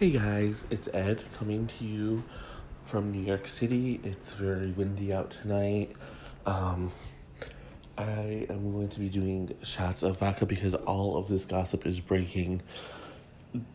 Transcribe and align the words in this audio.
Hey 0.00 0.12
guys, 0.12 0.64
it's 0.70 0.88
Ed 0.94 1.24
coming 1.38 1.66
to 1.66 1.84
you 1.84 2.24
from 2.86 3.12
New 3.12 3.20
York 3.20 3.46
City. 3.46 4.00
It's 4.02 4.32
very 4.32 4.70
windy 4.70 5.12
out 5.12 5.30
tonight. 5.30 5.94
Um, 6.46 6.90
I 7.98 8.46
am 8.48 8.72
going 8.72 8.88
to 8.88 8.98
be 8.98 9.10
doing 9.10 9.54
shots 9.62 10.02
of 10.02 10.18
vodka 10.18 10.46
because 10.46 10.72
all 10.74 11.18
of 11.18 11.28
this 11.28 11.44
gossip 11.44 11.84
is 11.84 12.00
breaking 12.00 12.62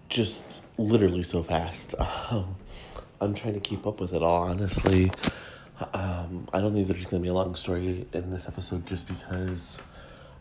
just 0.09 0.41
literally 0.79 1.21
so 1.21 1.43
fast. 1.43 1.93
Um, 2.31 2.55
I'm 3.21 3.35
trying 3.35 3.53
to 3.53 3.59
keep 3.59 3.85
up 3.85 3.99
with 3.99 4.11
it 4.13 4.23
all, 4.23 4.45
honestly. 4.45 5.11
Um, 5.93 6.47
I 6.51 6.59
don't 6.59 6.73
think 6.73 6.87
there's 6.87 7.05
going 7.05 7.21
to 7.21 7.23
be 7.23 7.29
a 7.29 7.35
long 7.35 7.53
story 7.53 8.07
in 8.13 8.31
this 8.31 8.47
episode 8.47 8.87
just 8.87 9.07
because 9.07 9.77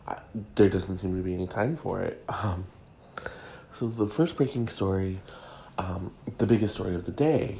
I, 0.07 0.17
there 0.55 0.67
doesn't 0.67 0.97
seem 0.97 1.15
to 1.15 1.21
be 1.21 1.35
any 1.35 1.45
time 1.45 1.77
for 1.77 2.01
it. 2.01 2.23
Um, 2.27 2.65
so, 3.75 3.87
the 3.87 4.07
first 4.07 4.35
breaking 4.35 4.67
story 4.67 5.19
um, 5.77 6.13
the 6.37 6.45
biggest 6.45 6.75
story 6.75 6.95
of 6.95 7.05
the 7.05 7.11
day 7.11 7.57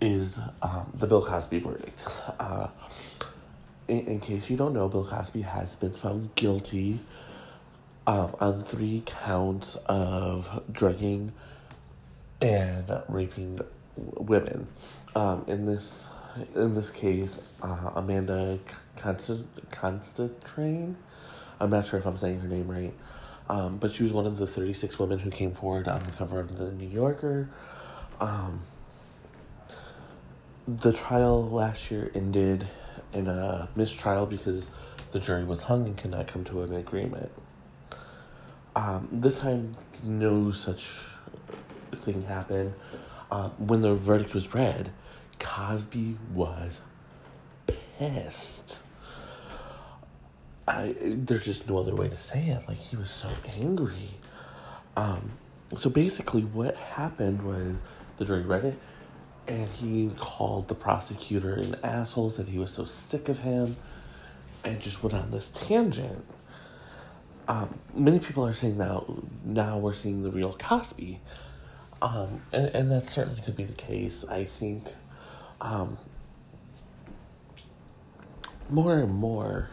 is 0.00 0.40
um, 0.62 0.92
the 0.94 1.06
Bill 1.06 1.24
Cosby 1.24 1.60
verdict. 1.60 2.04
Uh, 2.38 2.68
in, 3.88 4.06
in, 4.06 4.20
case 4.20 4.50
you 4.50 4.56
don't 4.56 4.72
know, 4.72 4.88
Bill 4.88 5.04
Cosby 5.04 5.42
has 5.42 5.76
been 5.76 5.92
found 5.92 6.34
guilty 6.34 7.00
um, 8.06 8.34
on 8.40 8.64
three 8.64 9.02
counts 9.06 9.76
of 9.86 10.62
drugging 10.70 11.32
and 12.40 13.00
raping 13.08 13.60
women. 13.96 14.66
Um, 15.14 15.44
in 15.46 15.66
this 15.66 16.08
in 16.54 16.74
this 16.74 16.90
case, 16.90 17.38
uh, 17.60 17.90
Amanda 17.94 18.58
Constant 18.96 19.70
Constantrain. 19.70 20.94
I'm 21.60 21.70
not 21.70 21.86
sure 21.86 21.98
if 21.98 22.06
I'm 22.06 22.18
saying 22.18 22.40
her 22.40 22.48
name 22.48 22.68
right. 22.68 22.94
Um, 23.52 23.76
but 23.76 23.92
she 23.92 24.02
was 24.02 24.14
one 24.14 24.24
of 24.24 24.38
the 24.38 24.46
36 24.46 24.98
women 24.98 25.18
who 25.18 25.30
came 25.30 25.52
forward 25.52 25.86
on 25.86 26.02
the 26.04 26.12
cover 26.12 26.40
of 26.40 26.56
the 26.56 26.72
New 26.72 26.88
Yorker. 26.88 27.50
Um, 28.18 28.62
the 30.66 30.90
trial 30.90 31.50
last 31.50 31.90
year 31.90 32.10
ended 32.14 32.66
in 33.12 33.28
a 33.28 33.68
mistrial 33.76 34.24
because 34.24 34.70
the 35.10 35.20
jury 35.20 35.44
was 35.44 35.60
hung 35.60 35.84
and 35.84 35.98
could 35.98 36.12
not 36.12 36.28
come 36.28 36.44
to 36.44 36.62
an 36.62 36.74
agreement. 36.74 37.30
Um, 38.74 39.06
this 39.12 39.40
time, 39.40 39.76
no 40.02 40.50
such 40.50 40.88
thing 41.96 42.22
happened. 42.22 42.72
Uh, 43.30 43.50
when 43.58 43.82
the 43.82 43.94
verdict 43.94 44.32
was 44.32 44.54
read, 44.54 44.92
Cosby 45.38 46.16
was 46.32 46.80
pissed. 47.66 48.82
I 50.66 50.94
there's 51.00 51.44
just 51.44 51.68
no 51.68 51.78
other 51.78 51.94
way 51.94 52.08
to 52.08 52.16
say 52.16 52.46
it. 52.46 52.68
Like 52.68 52.78
he 52.78 52.96
was 52.96 53.10
so 53.10 53.30
angry. 53.56 54.10
Um, 54.96 55.32
so 55.76 55.90
basically, 55.90 56.42
what 56.42 56.76
happened 56.76 57.42
was 57.42 57.82
the 58.16 58.24
jury 58.24 58.42
read 58.42 58.64
it, 58.64 58.78
and 59.48 59.68
he 59.68 60.10
called 60.16 60.68
the 60.68 60.74
prosecutor 60.74 61.54
an 61.54 61.76
asshole. 61.82 62.30
Said 62.30 62.48
he 62.48 62.58
was 62.58 62.72
so 62.72 62.84
sick 62.84 63.28
of 63.28 63.40
him, 63.40 63.76
and 64.64 64.80
just 64.80 65.02
went 65.02 65.14
on 65.14 65.30
this 65.30 65.50
tangent. 65.50 66.24
Um, 67.48 67.78
many 67.92 68.20
people 68.20 68.46
are 68.46 68.54
saying 68.54 68.78
now 68.78 69.04
now 69.44 69.78
we're 69.78 69.94
seeing 69.94 70.22
the 70.22 70.30
real 70.30 70.52
Cosby, 70.58 71.20
um, 72.00 72.42
and 72.52 72.66
and 72.66 72.90
that 72.92 73.10
certainly 73.10 73.40
could 73.42 73.56
be 73.56 73.64
the 73.64 73.74
case. 73.74 74.24
I 74.28 74.44
think, 74.44 74.84
um, 75.60 75.98
more 78.70 78.98
and 78.98 79.12
more 79.12 79.70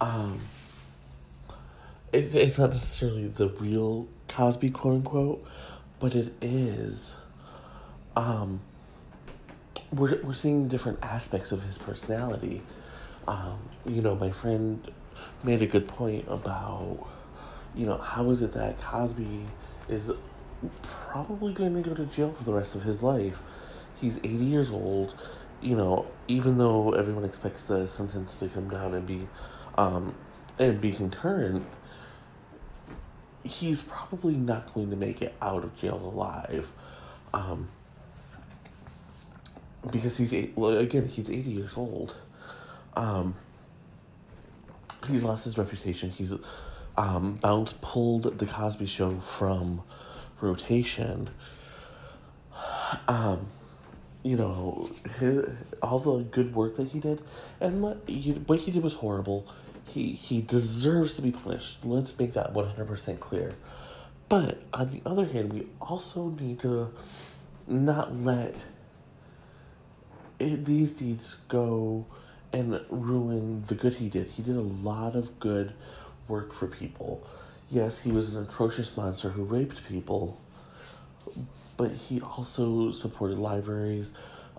um, 0.00 0.40
it, 2.12 2.34
it's 2.34 2.58
not 2.58 2.70
necessarily 2.70 3.28
the 3.28 3.48
real 3.48 4.08
Cosby, 4.28 4.70
quote 4.70 4.94
unquote, 4.94 5.46
but 5.98 6.14
it 6.14 6.32
is. 6.40 7.14
Um, 8.16 8.60
we're 9.92 10.20
we're 10.22 10.34
seeing 10.34 10.68
different 10.68 10.98
aspects 11.02 11.52
of 11.52 11.62
his 11.62 11.78
personality. 11.78 12.62
Um, 13.26 13.58
you 13.86 14.00
know, 14.00 14.14
my 14.14 14.30
friend 14.30 14.86
made 15.42 15.62
a 15.62 15.66
good 15.66 15.88
point 15.88 16.24
about, 16.28 17.06
you 17.74 17.86
know, 17.86 17.98
how 17.98 18.30
is 18.30 18.42
it 18.42 18.52
that 18.52 18.80
Cosby 18.80 19.44
is 19.88 20.12
probably 20.82 21.52
going 21.52 21.74
to 21.74 21.88
go 21.88 21.94
to 21.94 22.06
jail 22.06 22.32
for 22.32 22.44
the 22.44 22.52
rest 22.52 22.74
of 22.74 22.82
his 22.82 23.02
life? 23.02 23.42
He's 24.00 24.18
80 24.18 24.28
years 24.28 24.70
old. 24.70 25.14
You 25.60 25.76
know, 25.76 26.06
even 26.28 26.56
though 26.56 26.92
everyone 26.92 27.24
expects 27.24 27.64
the 27.64 27.88
sentence 27.88 28.36
to 28.36 28.48
come 28.48 28.70
down 28.70 28.94
and 28.94 29.04
be 29.04 29.28
um, 29.78 30.12
and 30.58 30.80
be 30.80 30.92
concurrent, 30.92 31.64
he's 33.44 33.80
probably 33.82 34.34
not 34.34 34.74
going 34.74 34.90
to 34.90 34.96
make 34.96 35.22
it 35.22 35.34
out 35.40 35.62
of 35.64 35.74
jail 35.78 35.96
alive. 35.96 36.70
Um, 37.32 37.68
because 39.90 40.16
he's 40.16 40.34
eight, 40.34 40.52
well, 40.56 40.76
again, 40.76 41.06
he's 41.06 41.30
80 41.30 41.50
years 41.50 41.70
old. 41.76 42.16
Um, 42.96 43.36
he's 45.06 45.22
lost 45.22 45.44
his 45.44 45.56
reputation. 45.56 46.10
He's 46.10 46.32
um, 46.96 47.34
Bounce 47.34 47.72
pulled 47.74 48.38
the 48.38 48.46
Cosby 48.46 48.86
Show 48.86 49.20
from 49.20 49.82
rotation. 50.40 51.30
Um, 53.06 53.46
you 54.24 54.36
know, 54.36 54.90
his, 55.20 55.46
all 55.80 56.00
the 56.00 56.24
good 56.24 56.52
work 56.54 56.76
that 56.78 56.88
he 56.88 56.98
did, 56.98 57.22
and 57.60 57.80
what 57.80 58.02
he 58.08 58.32
did 58.72 58.82
was 58.82 58.94
horrible 58.94 59.46
he 59.88 60.12
he 60.12 60.40
deserves 60.40 61.14
to 61.16 61.22
be 61.22 61.32
punished. 61.32 61.84
Let's 61.84 62.16
make 62.18 62.34
that 62.34 62.52
one 62.52 62.66
hundred 62.66 62.88
percent 62.88 63.20
clear. 63.20 63.54
But 64.28 64.62
on 64.74 64.88
the 64.88 65.00
other 65.06 65.26
hand, 65.26 65.52
we 65.52 65.66
also 65.80 66.28
need 66.28 66.60
to 66.60 66.92
not 67.66 68.16
let 68.16 68.54
it, 70.38 70.64
these 70.64 70.92
deeds 70.92 71.36
go 71.48 72.06
and 72.52 72.80
ruin 72.90 73.64
the 73.66 73.74
good 73.74 73.94
he 73.94 74.08
did. 74.08 74.28
He 74.28 74.42
did 74.42 74.56
a 74.56 74.60
lot 74.60 75.16
of 75.16 75.38
good 75.40 75.72
work 76.28 76.52
for 76.52 76.66
people. 76.66 77.26
Yes, 77.70 77.98
he 77.98 78.12
was 78.12 78.34
an 78.34 78.42
atrocious 78.42 78.96
monster 78.96 79.30
who 79.30 79.44
raped 79.44 79.86
people, 79.86 80.40
but 81.76 81.90
he 81.90 82.20
also 82.20 82.90
supported 82.90 83.38
libraries, 83.38 84.10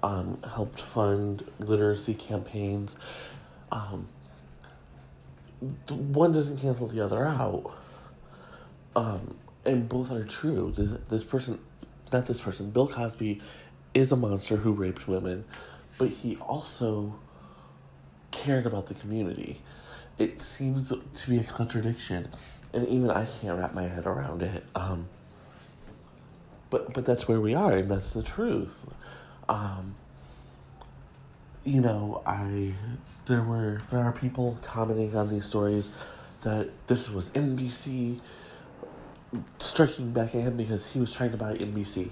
um, 0.04 0.38
helped 0.54 0.82
fund 0.82 1.44
literacy 1.60 2.14
campaigns, 2.14 2.96
um, 3.72 4.08
one 5.90 6.32
doesn't 6.32 6.58
cancel 6.58 6.88
the 6.88 7.02
other 7.04 7.26
out. 7.26 7.74
Um, 8.96 9.36
and 9.66 9.88
both 9.88 10.12
are 10.12 10.24
true. 10.24 10.74
This, 10.76 10.96
this 11.10 11.24
person, 11.24 11.60
not 12.12 12.26
this 12.26 12.40
person, 12.40 12.72
Bill 12.72 12.88
Cosby 12.88 13.42
is 13.94 14.12
a 14.12 14.16
monster 14.16 14.56
who 14.56 14.74
raped 14.74 15.08
women, 15.08 15.46
but 15.98 16.10
he 16.10 16.38
also 16.38 17.16
cared 18.32 18.66
about 18.66 18.88
the 18.88 18.94
community. 18.94 19.62
It 20.18 20.42
seems 20.42 20.90
to 20.90 21.30
be 21.30 21.38
a 21.38 21.44
contradiction, 21.44 22.30
and 22.74 22.88
even 22.88 23.10
I 23.10 23.26
can't 23.26 23.58
wrap 23.58 23.74
my 23.74 23.84
head 23.84 24.06
around 24.06 24.42
it. 24.42 24.64
Um, 24.76 25.08
but 26.70 26.94
but 26.94 27.06
that's 27.06 27.28
where 27.28 27.40
we 27.40 27.56
are, 27.56 27.78
and 27.78 27.90
that's 27.90 28.12
the 28.12 28.22
truth. 28.22 28.86
Um, 29.48 29.96
you 31.64 31.82
know, 31.82 32.22
I 32.26 32.74
there 33.30 33.44
were 33.44 33.82
there 33.92 34.02
are 34.02 34.12
people 34.12 34.58
commenting 34.64 35.16
on 35.16 35.30
these 35.30 35.46
stories 35.46 35.90
that 36.42 36.70
this 36.88 37.10
was 37.10 37.30
NBC 37.30 38.20
striking 39.60 40.12
back 40.12 40.34
at 40.36 40.42
him 40.42 40.58
because 40.58 40.92
he 40.92 41.00
was 41.00 41.14
trying 41.14 41.32
to 41.32 41.38
buy 41.38 41.54
NBC. 41.54 42.10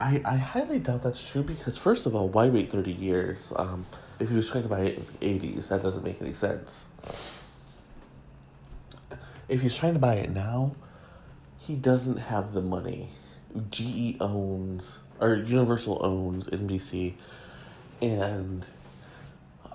I, 0.00 0.22
I 0.24 0.36
highly 0.36 0.78
doubt 0.78 1.02
that's 1.02 1.28
true 1.28 1.42
because 1.42 1.76
first 1.76 2.06
of 2.06 2.14
all, 2.14 2.28
why 2.28 2.46
wait 2.46 2.70
thirty 2.70 2.92
years? 2.92 3.52
Um, 3.56 3.84
if 4.20 4.30
he 4.30 4.36
was 4.36 4.48
trying 4.48 4.62
to 4.62 4.68
buy 4.68 4.80
it 4.82 4.98
in 4.98 5.04
the 5.04 5.26
eighties, 5.26 5.68
that 5.68 5.82
doesn't 5.82 6.04
make 6.04 6.22
any 6.22 6.32
sense. 6.32 6.84
If 9.48 9.62
he's 9.62 9.76
trying 9.76 9.94
to 9.94 9.98
buy 9.98 10.14
it 10.14 10.30
now, 10.30 10.76
he 11.58 11.74
doesn't 11.74 12.18
have 12.18 12.52
the 12.52 12.62
money. 12.62 13.08
GE 13.70 14.16
owns 14.20 15.00
or 15.20 15.34
Universal 15.34 15.98
owns 16.04 16.46
NBC 16.46 17.14
and 18.00 18.64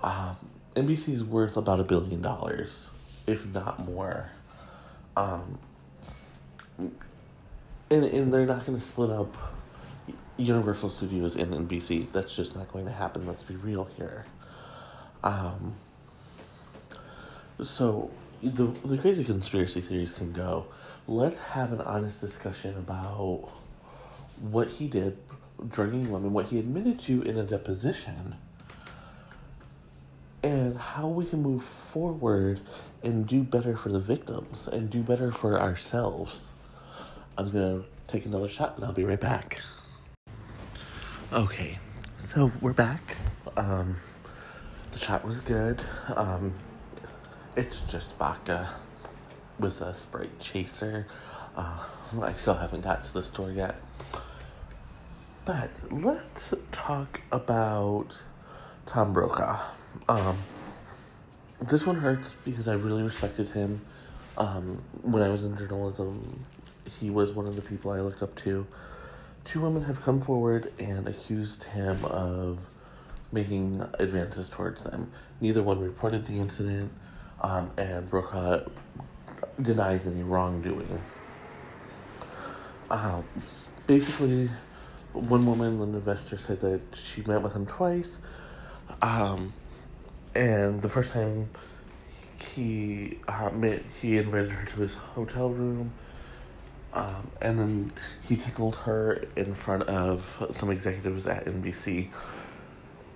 um, 0.04 0.36
NBC 0.76 1.14
is 1.14 1.24
worth 1.24 1.56
about 1.56 1.80
a 1.80 1.82
billion 1.82 2.20
dollars, 2.20 2.90
if 3.26 3.46
not 3.46 3.84
more. 3.84 4.30
Um, 5.16 5.58
and 6.78 8.04
and 8.04 8.32
they're 8.32 8.46
not 8.46 8.66
going 8.66 8.78
to 8.78 8.84
split 8.84 9.10
up 9.10 9.34
Universal 10.36 10.90
Studios 10.90 11.36
and 11.36 11.68
NBC. 11.68 12.12
That's 12.12 12.36
just 12.36 12.54
not 12.54 12.70
going 12.70 12.84
to 12.84 12.92
happen. 12.92 13.26
Let's 13.26 13.42
be 13.42 13.56
real 13.56 13.88
here. 13.96 14.26
Um, 15.22 15.74
so 17.62 18.10
the 18.42 18.66
the 18.84 18.98
crazy 18.98 19.24
conspiracy 19.24 19.80
theories 19.80 20.12
can 20.12 20.32
go. 20.32 20.66
Let's 21.08 21.38
have 21.38 21.72
an 21.72 21.80
honest 21.80 22.20
discussion 22.20 22.76
about 22.76 23.48
what 24.40 24.68
he 24.68 24.86
did 24.86 25.16
drugging 25.68 26.10
women, 26.10 26.32
what 26.32 26.46
he 26.46 26.58
admitted 26.58 26.98
to 26.98 27.22
in 27.22 27.38
a 27.38 27.44
deposition, 27.44 28.34
and 30.44 30.76
how 30.76 31.08
we 31.08 31.24
can 31.24 31.42
move 31.42 31.64
forward 31.64 32.60
and 33.02 33.26
do 33.26 33.42
better 33.42 33.74
for 33.76 33.88
the 33.88 33.98
victims 33.98 34.68
and 34.68 34.90
do 34.90 35.02
better 35.02 35.32
for 35.32 35.58
ourselves. 35.58 36.50
I'm 37.38 37.50
to 37.52 37.84
take 38.06 38.26
another 38.26 38.48
shot 38.48 38.76
and 38.76 38.84
I'll 38.84 38.92
be 38.92 39.04
right 39.04 39.18
back. 39.18 39.62
Okay, 41.32 41.78
so 42.14 42.52
we're 42.60 42.74
back. 42.74 43.16
Um, 43.56 43.96
the 44.90 44.98
shot 44.98 45.24
was 45.24 45.40
good. 45.40 45.82
Um, 46.14 46.52
it's 47.56 47.80
just 47.80 48.18
vodka 48.18 48.68
with 49.58 49.80
a 49.80 49.94
Sprite 49.94 50.38
chaser. 50.40 51.06
Uh, 51.56 51.78
I 52.20 52.34
still 52.34 52.54
haven't 52.54 52.82
got 52.82 53.02
to 53.04 53.14
the 53.14 53.22
store 53.22 53.50
yet. 53.50 53.76
But 55.46 55.70
let's 55.90 56.52
talk 56.70 57.22
about 57.32 58.18
Tom 58.86 59.12
Brokaw. 59.12 59.60
Um, 60.08 60.36
this 61.60 61.86
one 61.86 61.96
hurts 61.96 62.36
because 62.44 62.68
I 62.68 62.74
really 62.74 63.02
respected 63.02 63.48
him. 63.48 63.80
Um, 64.36 64.82
when 65.02 65.22
I 65.22 65.28
was 65.28 65.44
in 65.44 65.56
journalism, 65.56 66.44
he 66.98 67.10
was 67.10 67.32
one 67.32 67.46
of 67.46 67.56
the 67.56 67.62
people 67.62 67.90
I 67.90 68.00
looked 68.00 68.22
up 68.22 68.34
to. 68.36 68.66
Two 69.44 69.60
women 69.60 69.84
have 69.84 70.02
come 70.02 70.20
forward 70.20 70.72
and 70.78 71.06
accused 71.06 71.64
him 71.64 72.04
of 72.06 72.66
making 73.32 73.86
advances 73.98 74.48
towards 74.48 74.84
them. 74.84 75.10
Neither 75.40 75.62
one 75.62 75.80
reported 75.80 76.26
the 76.26 76.38
incident, 76.38 76.92
um, 77.42 77.70
and 77.76 78.08
Brokaw 78.08 78.60
denies 79.60 80.06
any 80.06 80.22
wrongdoing. 80.22 81.00
Uh, 82.90 83.22
basically, 83.86 84.50
one 85.12 85.46
woman, 85.46 85.80
Linda 85.80 86.00
Vester, 86.00 86.38
said 86.38 86.60
that 86.60 86.80
she 86.94 87.22
met 87.22 87.42
with 87.42 87.54
him 87.54 87.66
twice. 87.66 88.18
Um, 89.02 89.52
and 90.34 90.82
the 90.82 90.88
first 90.88 91.12
time 91.12 91.48
he 92.54 93.18
uh, 93.28 93.50
met, 93.50 93.82
he 94.00 94.18
invited 94.18 94.50
her 94.50 94.66
to 94.66 94.80
his 94.80 94.94
hotel 94.94 95.50
room. 95.50 95.92
Um, 96.92 97.30
and 97.40 97.58
then 97.58 97.92
he 98.28 98.36
tickled 98.36 98.76
her 98.76 99.24
in 99.36 99.54
front 99.54 99.84
of 99.84 100.48
some 100.52 100.70
executives 100.70 101.26
at 101.26 101.44
NBC. 101.44 102.08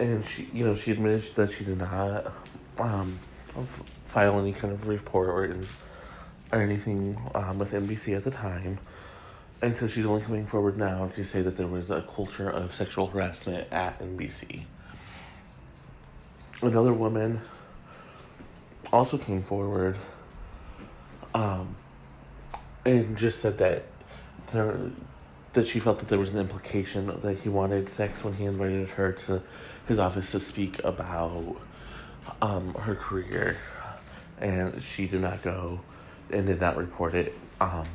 And 0.00 0.24
she, 0.24 0.48
you 0.52 0.64
know, 0.64 0.74
she 0.74 0.90
admitted 0.90 1.34
that 1.36 1.52
she 1.52 1.64
did 1.64 1.78
not 1.78 2.32
um, 2.78 3.18
file 4.04 4.38
any 4.38 4.52
kind 4.52 4.72
of 4.72 4.88
report 4.88 5.28
or, 5.28 5.60
or 6.52 6.62
anything 6.62 7.20
um, 7.34 7.58
with 7.58 7.72
NBC 7.72 8.16
at 8.16 8.24
the 8.24 8.30
time. 8.30 8.78
And 9.60 9.74
so 9.74 9.86
she's 9.88 10.06
only 10.06 10.22
coming 10.22 10.46
forward 10.46 10.76
now 10.76 11.08
to 11.08 11.24
say 11.24 11.42
that 11.42 11.56
there 11.56 11.66
was 11.66 11.90
a 11.90 12.02
culture 12.02 12.48
of 12.48 12.72
sexual 12.72 13.08
harassment 13.08 13.72
at 13.72 13.98
NBC. 14.00 14.64
Another 16.60 16.92
woman 16.92 17.40
also 18.92 19.16
came 19.16 19.42
forward 19.44 19.96
um, 21.32 21.76
and 22.84 23.16
just 23.16 23.38
said 23.40 23.58
that 23.58 23.84
there 24.52 24.76
that 25.52 25.66
she 25.66 25.78
felt 25.78 26.00
that 26.00 26.08
there 26.08 26.18
was 26.18 26.34
an 26.34 26.40
implication 26.40 27.06
that 27.20 27.38
he 27.38 27.48
wanted 27.48 27.88
sex 27.88 28.22
when 28.24 28.34
he 28.34 28.44
invited 28.44 28.88
her 28.90 29.12
to 29.12 29.42
his 29.86 29.98
office 29.98 30.32
to 30.32 30.40
speak 30.40 30.82
about 30.84 31.56
um, 32.42 32.74
her 32.74 32.94
career, 32.94 33.56
and 34.40 34.82
she 34.82 35.06
did 35.06 35.20
not 35.20 35.42
go 35.42 35.80
and 36.30 36.46
did 36.46 36.60
not 36.60 36.76
report 36.76 37.14
it. 37.14 37.34
Um, 37.60 37.86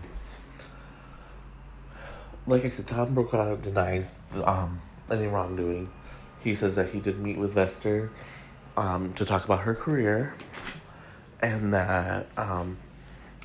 like 2.48 2.66
I 2.66 2.70
said, 2.70 2.88
Tom 2.88 3.14
Brokaw 3.14 3.56
denies 3.58 4.18
um, 4.44 4.82
any 5.12 5.28
wrongdoing. 5.28 5.92
He 6.44 6.56
says 6.56 6.76
that 6.76 6.90
he 6.90 7.00
did 7.00 7.20
meet 7.20 7.38
with 7.38 7.56
Vester 7.56 8.10
um, 8.78 9.14
to 9.14 9.26
talk 9.26 9.46
about 9.46 9.62
her 9.62 9.76
career 9.76 10.34
and 11.42 11.74
that 11.74 12.28
um, 12.38 12.78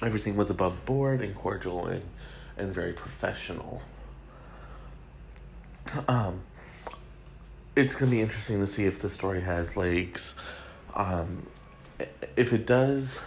everything 0.03 0.37
was 0.37 0.51
above 0.51 0.85
board 0.85 1.21
and 1.21 1.35
cordial 1.35 1.87
and, 1.87 2.03
and 2.57 2.73
very 2.73 2.93
professional. 2.93 3.83
Um, 6.07 6.41
it's 7.75 7.95
going 7.95 8.11
to 8.11 8.17
be 8.17 8.21
interesting 8.21 8.61
to 8.61 8.67
see 8.67 8.85
if 8.85 9.01
the 9.01 9.11
story 9.11 9.41
has 9.41 9.77
legs. 9.77 10.35
Um, 10.95 11.47
if 12.37 12.53
it 12.53 12.67
does, 12.67 13.21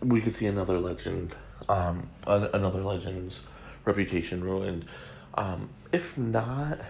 we 0.00 0.20
could 0.20 0.34
see 0.34 0.46
another 0.46 0.78
legend 0.78 1.34
um, 1.68 2.08
another 2.26 2.80
legend's 2.82 3.42
reputation 3.84 4.42
ruined. 4.42 4.86
Um, 5.34 5.70
if 5.92 6.18
not, 6.18 6.80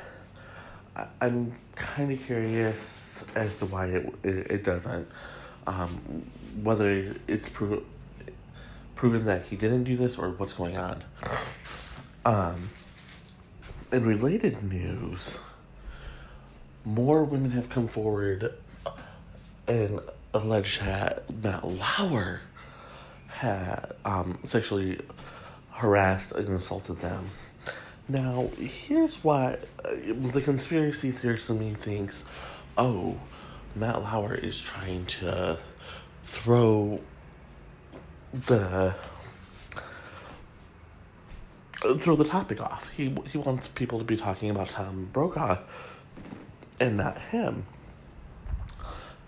I- 0.97 1.07
am 1.21 1.55
kind 1.75 2.13
of 2.13 2.25
curious 2.25 3.25
as 3.35 3.59
to 3.59 3.67
why 3.67 3.87
it 3.87 4.15
it, 4.23 4.51
it 4.51 4.65
doesn't. 4.65 5.09
Um, 5.67 6.25
whether 6.63 7.15
it's 7.29 7.49
pro- 7.49 7.83
proven 8.95 9.25
that 9.27 9.45
he 9.47 9.57
didn't 9.57 9.85
do 9.85 9.97
this 9.97 10.19
or 10.19 10.31
what's 10.31 10.53
going 10.53 10.77
on. 10.77 11.05
Um, 12.25 12.71
in 13.93 14.05
related 14.05 14.63
news, 14.63 15.39
more 16.85 17.25
women 17.25 17.53
have 17.53 17.69
come 17.69 17.89
forward 17.89 18.55
and 19.67 20.01
alleged 20.35 20.83
that 20.83 21.31
Matt 21.43 21.67
Lauer 21.67 22.41
had 23.29 23.95
um, 24.05 24.39
sexually 24.47 25.01
harassed 25.73 26.33
and 26.33 26.49
assaulted 26.51 27.01
them. 27.01 27.31
Now, 28.11 28.51
here's 28.59 29.23
why 29.23 29.59
uh, 29.85 29.91
the 30.33 30.43
conspiracy 30.43 31.13
theorist 31.13 31.49
in 31.49 31.61
me 31.61 31.75
thinks 31.75 32.25
oh, 32.77 33.21
Matt 33.77 34.03
Lauer 34.03 34.35
is 34.35 34.61
trying 34.61 35.07
to 35.07 35.59
throw 36.25 37.01
the 38.33 38.97
throw 41.99 42.17
the 42.17 42.25
topic 42.25 42.61
off. 42.61 42.89
He 42.97 43.17
he 43.31 43.39
wants 43.39 43.69
people 43.69 44.01
to 44.01 44.05
be 44.05 44.17
talking 44.17 44.51
about 44.51 44.71
Tom 44.71 45.09
Brokaw 45.13 45.59
and 46.81 46.97
not 46.97 47.17
him. 47.17 47.67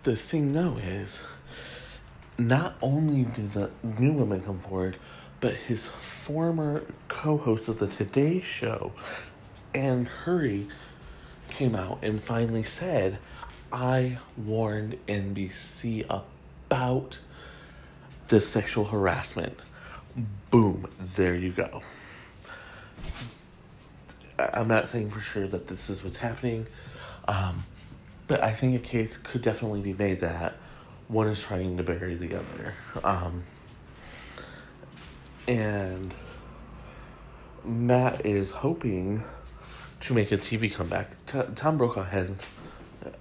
The 0.02 0.17
thing 0.17 0.55
though 0.55 0.79
is 0.79 1.20
not 2.37 2.75
only 2.82 3.26
did 3.26 3.52
the 3.52 3.70
new 3.84 4.12
women 4.12 4.40
come 4.43 4.58
forward, 4.58 4.96
but 5.42 5.54
his 5.54 5.86
former 5.86 6.84
co 7.08 7.36
host 7.36 7.68
of 7.68 7.80
the 7.80 7.88
Today 7.88 8.40
Show, 8.40 8.92
Ann 9.74 10.08
Curry, 10.24 10.68
came 11.50 11.74
out 11.74 11.98
and 12.00 12.22
finally 12.22 12.62
said, 12.62 13.18
I 13.70 14.18
warned 14.36 14.98
NBC 15.08 16.06
about 16.08 17.18
the 18.28 18.40
sexual 18.40 18.86
harassment. 18.86 19.58
Boom, 20.50 20.88
there 21.16 21.34
you 21.34 21.50
go. 21.50 21.82
I'm 24.38 24.69
not 24.69 24.88
saying 24.88 25.10
for 25.10 25.20
sure 25.20 25.48
that 25.48 25.67
this 25.67 25.90
is 25.90 26.05
what's 26.05 26.19
happening, 26.19 26.69
um, 27.26 27.64
but 28.28 28.43
I 28.43 28.52
think 28.52 28.76
a 28.76 28.86
case 28.86 29.19
could 29.19 29.43
definitely 29.43 29.81
be 29.81 29.93
made 29.93 30.20
that 30.20 30.55
one 31.08 31.26
is 31.26 31.43
trying 31.43 31.76
to 31.78 31.82
bury 31.82 32.14
the 32.14 32.36
other. 32.36 32.74
Um, 33.02 33.44
and 35.46 36.15
Matt 37.65 38.25
is 38.27 38.51
hoping 38.51 39.25
to 40.01 40.15
make 40.15 40.32
a 40.32 40.37
TV 40.37 40.72
comeback. 40.72 41.11
T- 41.27 41.41
Tom 41.55 41.79
Brokaw 41.79 42.05
has 42.05 42.31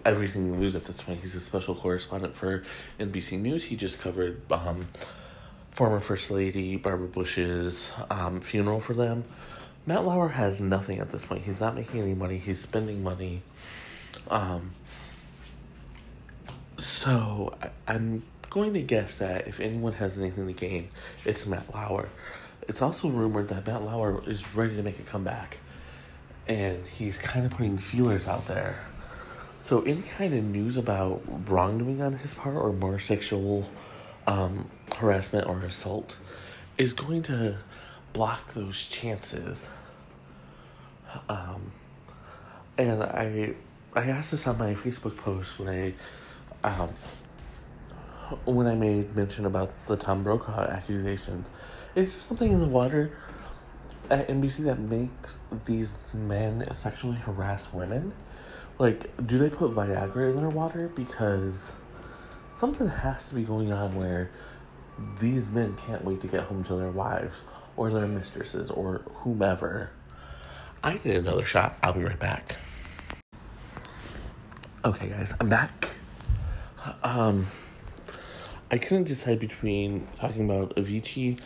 everything 0.05 0.53
to 0.53 0.59
lose 0.59 0.75
at 0.75 0.85
this 0.85 1.01
point. 1.01 1.21
He's 1.21 1.35
a 1.35 1.39
special 1.39 1.75
correspondent 1.75 2.35
for 2.35 2.63
NBC 2.99 3.39
News. 3.39 3.65
He 3.65 3.75
just 3.75 3.99
covered 3.99 4.41
um, 4.51 4.87
former 5.71 5.99
First 5.99 6.31
Lady 6.31 6.75
Barbara 6.75 7.07
Bush's 7.07 7.91
um, 8.09 8.41
funeral 8.41 8.79
for 8.79 8.93
them. 8.93 9.23
Matt 9.85 10.05
Lauer 10.05 10.29
has 10.29 10.59
nothing 10.59 10.99
at 10.99 11.09
this 11.09 11.25
point. 11.25 11.43
He's 11.43 11.59
not 11.59 11.75
making 11.75 12.01
any 12.01 12.13
money. 12.13 12.37
He's 12.37 12.59
spending 12.59 13.03
money. 13.03 13.41
Um, 14.29 14.71
so 16.77 17.55
I, 17.87 17.93
am 17.93 18.23
going 18.51 18.73
to 18.73 18.81
guess 18.81 19.17
that 19.17 19.47
if 19.47 19.59
anyone 19.59 19.93
has 19.93 20.19
anything 20.19 20.45
to 20.45 20.53
gain, 20.53 20.89
it's 21.25 21.47
Matt 21.47 21.73
Lauer. 21.73 22.09
It's 22.67 22.81
also 22.81 23.07
rumored 23.07 23.47
that 23.47 23.65
Matt 23.65 23.81
Lauer 23.81 24.21
is 24.29 24.53
ready 24.53 24.75
to 24.75 24.83
make 24.83 24.99
a 24.99 25.03
comeback, 25.03 25.57
and 26.47 26.85
he's 26.85 27.17
kind 27.17 27.45
of 27.45 27.53
putting 27.53 27.79
feelers 27.79 28.27
out 28.27 28.45
there. 28.47 28.85
So 29.63 29.81
any 29.83 30.01
kind 30.01 30.33
of 30.33 30.43
news 30.43 30.75
about 30.75 31.21
wrongdoing 31.49 32.01
on 32.01 32.17
his 32.17 32.33
part 32.33 32.55
or 32.55 32.73
more 32.73 32.99
sexual 32.99 33.69
um, 34.27 34.69
harassment 34.95 35.47
or 35.47 35.59
assault 35.61 36.17
is 36.77 36.93
going 36.93 37.23
to 37.23 37.57
block 38.11 38.53
those 38.53 38.87
chances. 38.87 39.69
Um, 41.29 41.71
and 42.77 43.01
I 43.01 43.53
I 43.93 44.03
asked 44.09 44.31
this 44.31 44.45
on 44.47 44.57
my 44.57 44.73
Facebook 44.73 45.17
post 45.17 45.57
when 45.59 45.69
I 46.63 46.67
um, 46.67 46.89
when 48.45 48.67
I 48.67 48.75
made 48.75 49.15
mention 49.15 49.45
about 49.45 49.71
the 49.87 49.97
Tom 49.97 50.23
Brokaw 50.23 50.61
accusations, 50.61 51.47
is 51.95 52.13
there 52.13 52.21
something 52.21 52.51
in 52.51 52.59
the 52.59 52.67
water 52.67 53.11
at 54.09 54.27
NBC 54.27 54.63
that 54.65 54.79
makes 54.79 55.37
these 55.65 55.93
men 56.13 56.67
sexually 56.73 57.17
harass 57.17 57.73
women? 57.73 58.13
Like, 58.79 59.25
do 59.27 59.37
they 59.37 59.49
put 59.49 59.71
Viagra 59.71 60.31
in 60.31 60.35
their 60.35 60.49
water? 60.49 60.89
Because 60.95 61.73
something 62.55 62.87
has 62.87 63.27
to 63.29 63.35
be 63.35 63.43
going 63.43 63.71
on 63.71 63.95
where 63.95 64.31
these 65.19 65.49
men 65.49 65.75
can't 65.85 66.03
wait 66.03 66.21
to 66.21 66.27
get 66.27 66.43
home 66.43 66.63
to 66.65 66.75
their 66.75 66.91
wives. 66.91 67.35
or 67.77 67.89
their 67.89 68.05
mistresses 68.07 68.69
or 68.69 69.01
whomever. 69.23 69.89
I 70.83 70.99
need 71.03 71.15
another 71.15 71.45
shot. 71.45 71.77
I'll 71.81 71.93
be 71.93 72.03
right 72.03 72.19
back. 72.19 72.57
Okay, 74.83 75.09
guys, 75.09 75.33
I'm 75.39 75.47
back. 75.47 75.95
Um, 77.03 77.47
I 78.71 78.77
couldn't 78.77 79.03
decide 79.03 79.37
between 79.37 80.07
talking 80.15 80.45
about 80.49 80.73
Avicii 80.77 81.37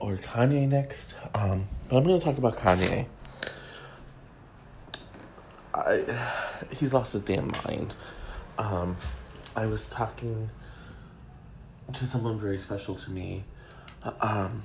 or 0.00 0.16
Kanye 0.16 0.68
next. 0.68 1.14
Um, 1.34 1.66
but 1.88 1.96
I'm 1.96 2.04
going 2.04 2.20
to 2.20 2.24
talk 2.24 2.36
about 2.36 2.58
Kanye. 2.58 3.06
I, 5.72 6.04
he's 6.76 6.92
lost 6.92 7.14
his 7.14 7.22
damn 7.22 7.50
mind. 7.64 7.96
Um, 8.58 8.96
I 9.56 9.64
was 9.64 9.88
talking 9.88 10.50
to 11.94 12.06
someone 12.06 12.38
very 12.38 12.58
special 12.58 12.94
to 12.96 13.10
me. 13.10 13.44
Um, 14.20 14.62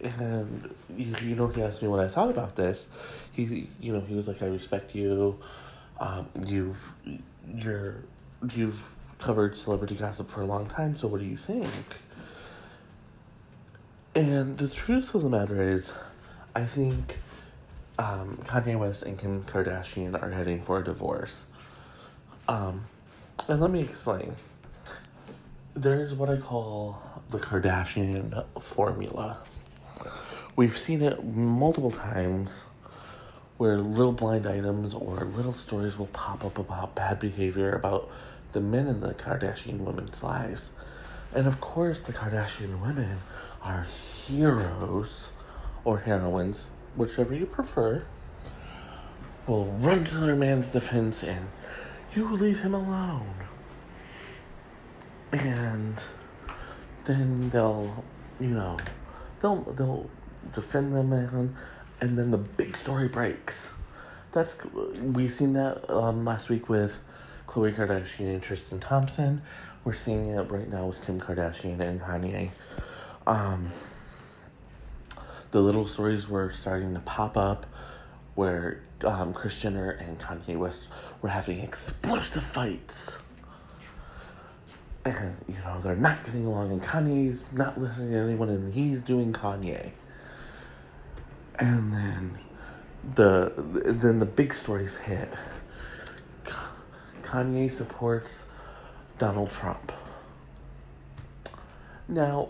and 0.00 0.74
you, 0.96 1.14
you 1.22 1.34
know, 1.34 1.48
he 1.48 1.62
asked 1.62 1.82
me 1.82 1.88
what 1.88 2.00
I 2.00 2.08
thought 2.08 2.30
about 2.30 2.56
this. 2.56 2.88
He, 3.32 3.68
you 3.78 3.92
know, 3.92 4.00
he 4.00 4.14
was 4.14 4.26
like, 4.26 4.42
"I 4.42 4.46
respect 4.46 4.94
you. 4.94 5.38
Um, 6.00 6.28
you've, 6.46 6.92
you're, 7.54 7.96
you've 8.54 8.94
covered 9.18 9.56
celebrity 9.56 9.94
gossip 9.94 10.30
for 10.30 10.42
a 10.42 10.46
long 10.46 10.66
time. 10.68 10.96
So 10.96 11.08
what 11.08 11.20
do 11.20 11.26
you 11.26 11.36
think?" 11.36 11.68
And 14.14 14.58
the 14.58 14.68
truth 14.68 15.14
of 15.14 15.22
the 15.22 15.28
matter 15.28 15.60
is, 15.60 15.92
I 16.54 16.64
think 16.64 17.18
um, 17.98 18.38
Kanye 18.44 18.78
West 18.78 19.02
and 19.02 19.18
Kim 19.18 19.42
Kardashian 19.42 20.20
are 20.20 20.30
heading 20.30 20.62
for 20.62 20.78
a 20.78 20.84
divorce. 20.84 21.44
Um, 22.46 22.84
and 23.48 23.60
let 23.60 23.70
me 23.70 23.80
explain. 23.80 24.34
There's 25.74 26.14
what 26.14 26.30
I 26.30 26.36
call 26.36 27.02
the 27.30 27.38
Kardashian 27.38 28.44
formula. 28.60 29.38
We've 30.54 30.78
seen 30.78 31.02
it 31.02 31.24
multiple 31.24 31.90
times 31.90 32.64
where 33.56 33.78
little 33.78 34.12
blind 34.12 34.46
items 34.46 34.94
or 34.94 35.24
little 35.24 35.52
stories 35.52 35.98
will 35.98 36.06
pop 36.08 36.44
up 36.44 36.58
about 36.58 36.94
bad 36.94 37.18
behavior 37.18 37.72
about 37.72 38.08
the 38.54 38.60
men 38.60 38.86
in 38.86 39.00
the 39.00 39.12
Kardashian 39.12 39.80
women's 39.80 40.22
lives. 40.22 40.70
And 41.34 41.46
of 41.46 41.60
course, 41.60 42.00
the 42.00 42.12
Kardashian 42.12 42.80
women 42.80 43.18
are 43.60 43.88
heroes 44.26 45.32
or 45.84 45.98
heroines, 45.98 46.68
whichever 46.96 47.34
you 47.34 47.46
prefer, 47.46 48.04
will 49.46 49.66
run 49.66 50.04
to 50.04 50.18
their 50.18 50.36
man's 50.36 50.70
defense 50.70 51.22
and 51.24 51.48
you 52.14 52.28
leave 52.28 52.60
him 52.60 52.74
alone. 52.74 53.34
And 55.32 55.96
then 57.04 57.50
they'll, 57.50 58.04
you 58.38 58.50
know, 58.50 58.78
they'll 59.40 59.62
they'll 59.62 60.08
defend 60.52 60.92
the 60.92 61.02
man, 61.02 61.56
and 62.00 62.16
then 62.16 62.30
the 62.30 62.38
big 62.38 62.76
story 62.76 63.08
breaks. 63.08 63.72
That's 64.30 64.56
we've 65.00 65.32
seen 65.32 65.54
that 65.54 65.90
um, 65.90 66.24
last 66.24 66.48
week 66.48 66.68
with 66.68 67.00
Khloe 67.54 67.72
Kardashian 67.72 68.34
and 68.34 68.42
Tristan 68.42 68.80
Thompson. 68.80 69.40
We're 69.84 69.92
seeing 69.92 70.30
it 70.30 70.50
right 70.50 70.68
now 70.68 70.86
with 70.86 71.06
Kim 71.06 71.20
Kardashian 71.20 71.78
and 71.78 72.00
Kanye. 72.00 72.50
Um, 73.28 73.68
the 75.52 75.60
little 75.60 75.86
stories 75.86 76.28
were 76.28 76.50
starting 76.50 76.94
to 76.94 77.00
pop 77.00 77.36
up 77.36 77.64
where 78.34 78.80
um, 79.04 79.32
Kris 79.32 79.62
Jenner 79.62 79.90
and 79.90 80.18
Kanye 80.18 80.56
West 80.56 80.88
were 81.22 81.28
having 81.28 81.60
explosive 81.60 82.42
fights. 82.42 83.20
And, 85.04 85.36
you 85.46 85.54
know, 85.64 85.78
they're 85.80 85.94
not 85.94 86.24
getting 86.24 86.46
along, 86.46 86.72
and 86.72 86.82
Kanye's 86.82 87.44
not 87.52 87.78
listening 87.78 88.10
to 88.10 88.18
anyone, 88.18 88.48
and 88.48 88.74
he's 88.74 88.98
doing 88.98 89.32
Kanye. 89.32 89.92
And 91.60 91.92
then 91.92 92.38
the 93.14 93.52
then 93.56 94.18
the 94.18 94.26
big 94.26 94.52
stories 94.52 94.96
hit. 94.96 95.32
Kanye 97.24 97.70
supports 97.70 98.44
Donald 99.18 99.50
Trump. 99.50 99.92
Now, 102.08 102.48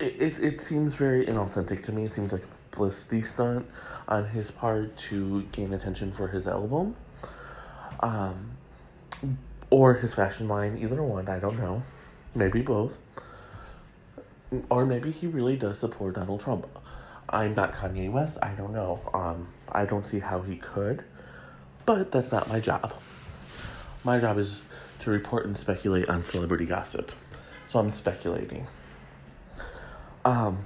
it, 0.00 0.20
it, 0.20 0.38
it 0.38 0.60
seems 0.60 0.94
very 0.94 1.24
inauthentic 1.26 1.84
to 1.84 1.92
me. 1.92 2.04
It 2.04 2.12
seems 2.12 2.32
like 2.32 2.42
a 2.42 2.70
publicity 2.70 3.22
stunt 3.22 3.66
on 4.08 4.28
his 4.28 4.50
part 4.50 4.96
to 4.96 5.42
gain 5.52 5.72
attention 5.72 6.12
for 6.12 6.28
his 6.28 6.48
album. 6.48 6.96
Um, 8.00 8.50
or 9.70 9.94
his 9.94 10.14
fashion 10.14 10.48
line, 10.48 10.76
either 10.78 11.02
one, 11.02 11.28
I 11.28 11.38
don't 11.38 11.58
know. 11.58 11.82
Maybe 12.34 12.60
both. 12.60 12.98
Or 14.68 14.84
maybe 14.84 15.10
he 15.10 15.26
really 15.26 15.56
does 15.56 15.78
support 15.78 16.14
Donald 16.16 16.40
Trump. 16.40 16.66
I'm 17.28 17.54
not 17.54 17.74
Kanye 17.74 18.10
West, 18.10 18.36
I 18.42 18.52
don't 18.52 18.72
know. 18.72 19.00
Um, 19.14 19.48
I 19.70 19.86
don't 19.86 20.04
see 20.04 20.18
how 20.18 20.42
he 20.42 20.56
could, 20.56 21.04
but 21.86 22.10
that's 22.10 22.32
not 22.32 22.48
my 22.48 22.60
job. 22.60 22.92
My 24.04 24.18
job 24.18 24.38
is 24.38 24.62
to 25.00 25.10
report 25.10 25.46
and 25.46 25.56
speculate 25.56 26.08
on 26.08 26.24
celebrity 26.24 26.66
gossip. 26.66 27.12
So 27.68 27.78
I'm 27.78 27.90
speculating. 27.90 28.66
Um, 30.24 30.58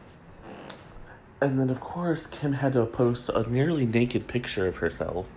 and 1.40 1.58
then, 1.58 1.70
of 1.70 1.80
course, 1.80 2.26
Kim 2.26 2.54
had 2.54 2.72
to 2.74 2.86
post 2.86 3.28
a 3.28 3.48
nearly 3.50 3.86
naked 3.86 4.26
picture 4.26 4.66
of 4.66 4.78
herself. 4.78 5.28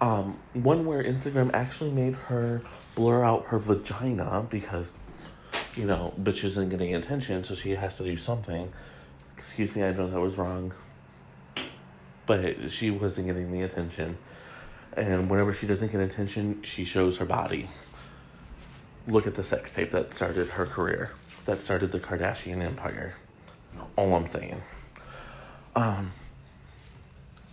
Um, 0.00 0.38
one 0.52 0.86
where 0.86 1.02
Instagram 1.02 1.50
actually 1.52 1.90
made 1.90 2.14
her 2.14 2.62
blur 2.94 3.24
out 3.24 3.46
her 3.46 3.58
vagina 3.58 4.46
because, 4.48 4.92
you 5.74 5.86
know, 5.86 6.14
bitch 6.20 6.44
isn't 6.44 6.68
getting 6.68 6.94
attention, 6.94 7.44
so 7.44 7.54
she 7.54 7.70
has 7.72 7.96
to 7.96 8.04
do 8.04 8.16
something. 8.16 8.72
Excuse 9.36 9.74
me, 9.74 9.82
I 9.82 9.92
know 9.92 10.06
that 10.06 10.20
was 10.20 10.36
wrong. 10.36 10.72
But 12.26 12.70
she 12.70 12.90
wasn't 12.90 13.28
getting 13.28 13.50
the 13.50 13.62
attention. 13.62 14.18
And 14.98 15.30
whenever 15.30 15.52
she 15.52 15.68
doesn't 15.68 15.92
get 15.92 16.00
attention, 16.00 16.60
she 16.64 16.84
shows 16.84 17.18
her 17.18 17.24
body. 17.24 17.70
Look 19.06 19.28
at 19.28 19.36
the 19.36 19.44
sex 19.44 19.72
tape 19.72 19.92
that 19.92 20.12
started 20.12 20.48
her 20.48 20.66
career, 20.66 21.12
that 21.44 21.60
started 21.60 21.92
the 21.92 22.00
Kardashian 22.00 22.60
empire. 22.60 23.14
All 23.94 24.12
I'm 24.16 24.26
saying. 24.26 24.60
Um, 25.76 26.10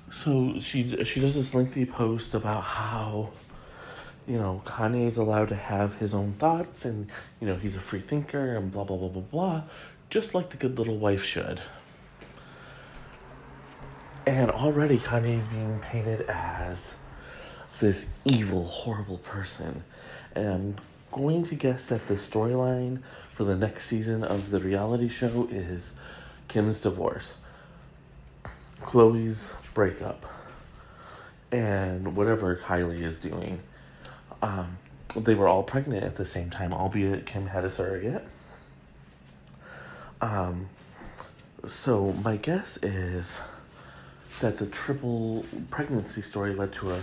so 0.09 0.57
she 0.57 1.03
she 1.03 1.19
does 1.19 1.35
this 1.35 1.53
lengthy 1.53 1.85
post 1.85 2.33
about 2.33 2.63
how 2.63 3.29
you 4.27 4.39
know 4.39 4.63
Kanye 4.65 5.05
is 5.05 5.17
allowed 5.17 5.49
to 5.49 5.55
have 5.55 5.95
his 5.99 6.15
own 6.15 6.33
thoughts 6.33 6.83
and 6.83 7.11
you 7.39 7.45
know 7.45 7.57
he's 7.57 7.75
a 7.75 7.79
free 7.79 8.01
thinker 8.01 8.55
and 8.55 8.71
blah 8.71 8.85
blah 8.85 8.97
blah 8.97 9.09
blah 9.09 9.21
blah, 9.21 9.63
just 10.09 10.33
like 10.33 10.49
the 10.49 10.57
good 10.57 10.79
little 10.79 10.97
wife 10.97 11.23
should. 11.23 11.61
And 14.25 14.49
already 14.49 14.97
Kanye 14.97 15.37
is 15.37 15.47
being 15.47 15.77
painted 15.79 16.21
as 16.21 16.95
this 17.79 18.07
evil, 18.23 18.65
horrible 18.65 19.17
person. 19.19 19.83
And 20.35 20.45
I'm 20.45 20.75
going 21.11 21.45
to 21.45 21.55
guess 21.55 21.85
that 21.85 22.07
the 22.07 22.15
storyline 22.15 22.99
for 23.33 23.43
the 23.43 23.55
next 23.55 23.87
season 23.87 24.23
of 24.23 24.49
the 24.49 24.59
reality 24.59 25.09
show 25.09 25.47
is 25.51 25.91
Kim's 26.47 26.79
divorce, 26.79 27.33
Khloe's 28.81 29.49
breakup, 29.73 30.25
and 31.51 32.15
whatever 32.15 32.55
Kylie 32.55 33.01
is 33.01 33.17
doing. 33.17 33.59
Um, 34.41 34.77
they 35.15 35.35
were 35.35 35.47
all 35.47 35.63
pregnant 35.63 36.03
at 36.03 36.15
the 36.15 36.25
same 36.25 36.49
time, 36.49 36.73
albeit 36.73 37.25
Kim 37.25 37.47
had 37.47 37.63
a 37.63 37.71
surrogate. 37.71 38.27
Um, 40.21 40.69
so 41.67 42.11
my 42.23 42.37
guess 42.37 42.77
is 42.81 43.39
that 44.41 44.57
the 44.57 44.65
triple 44.67 45.45
pregnancy 45.69 46.21
story 46.21 46.53
led 46.53 46.73
to 46.73 46.91
a 46.91 47.01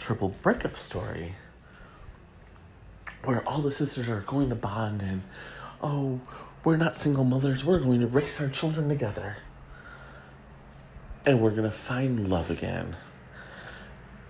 triple 0.00 0.30
breakup 0.42 0.76
story 0.76 1.34
where 3.24 3.46
all 3.46 3.60
the 3.60 3.70
sisters 3.70 4.08
are 4.08 4.22
going 4.22 4.48
to 4.48 4.54
bond 4.54 5.02
and 5.02 5.22
oh 5.82 6.18
we're 6.64 6.76
not 6.76 6.96
single 6.98 7.22
mothers 7.22 7.64
we're 7.64 7.78
going 7.78 8.00
to 8.00 8.06
raise 8.06 8.40
our 8.40 8.48
children 8.48 8.88
together. 8.88 9.36
And 11.26 11.40
we're 11.40 11.50
going 11.50 11.64
to 11.64 11.70
find 11.70 12.28
love 12.30 12.50
again. 12.50 12.96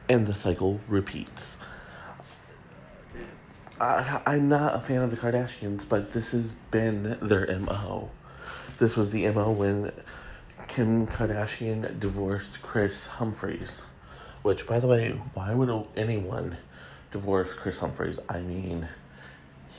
And 0.08 0.26
the 0.26 0.34
cycle 0.34 0.80
repeats. 0.88 1.56
I, 3.80 4.20
i'm 4.26 4.48
not 4.50 4.74
a 4.74 4.80
fan 4.80 5.00
of 5.00 5.10
the 5.10 5.16
kardashians 5.16 5.88
but 5.88 6.12
this 6.12 6.32
has 6.32 6.50
been 6.70 7.16
their 7.22 7.58
mo 7.58 8.10
this 8.76 8.94
was 8.94 9.10
the 9.10 9.26
mo 9.30 9.50
when 9.50 9.90
kim 10.68 11.06
kardashian 11.06 11.98
divorced 11.98 12.60
kris 12.60 13.06
humphries 13.06 13.80
which, 14.42 14.66
by 14.66 14.80
the 14.80 14.86
way, 14.86 15.10
why 15.34 15.54
would 15.54 15.86
anyone 15.96 16.56
divorce 17.12 17.48
Kris 17.56 17.78
Humphries? 17.78 18.18
I 18.28 18.40
mean, 18.40 18.88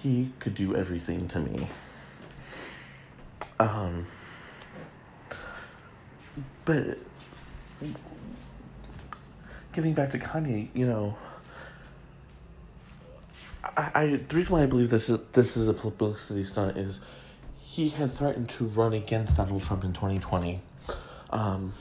he 0.01 0.31
could 0.39 0.55
do 0.55 0.75
everything 0.75 1.27
to 1.29 1.39
me. 1.39 1.67
Um, 3.59 4.07
but 6.65 6.97
getting 9.73 9.93
back 9.93 10.11
to 10.11 10.19
Kanye, 10.19 10.69
you 10.73 10.85
know, 10.85 11.15
I, 13.63 13.91
I 13.93 14.05
the 14.27 14.35
reason 14.35 14.53
why 14.53 14.63
I 14.63 14.65
believe 14.65 14.89
this 14.89 15.09
is 15.09 15.19
this 15.33 15.55
is 15.55 15.67
a 15.67 15.73
publicity 15.73 16.43
stunt 16.43 16.77
is 16.77 16.99
he 17.59 17.89
had 17.89 18.13
threatened 18.13 18.49
to 18.49 18.65
run 18.65 18.93
against 18.93 19.37
Donald 19.37 19.63
Trump 19.63 19.83
in 19.83 19.93
2020. 19.93 20.61
Um, 21.29 21.73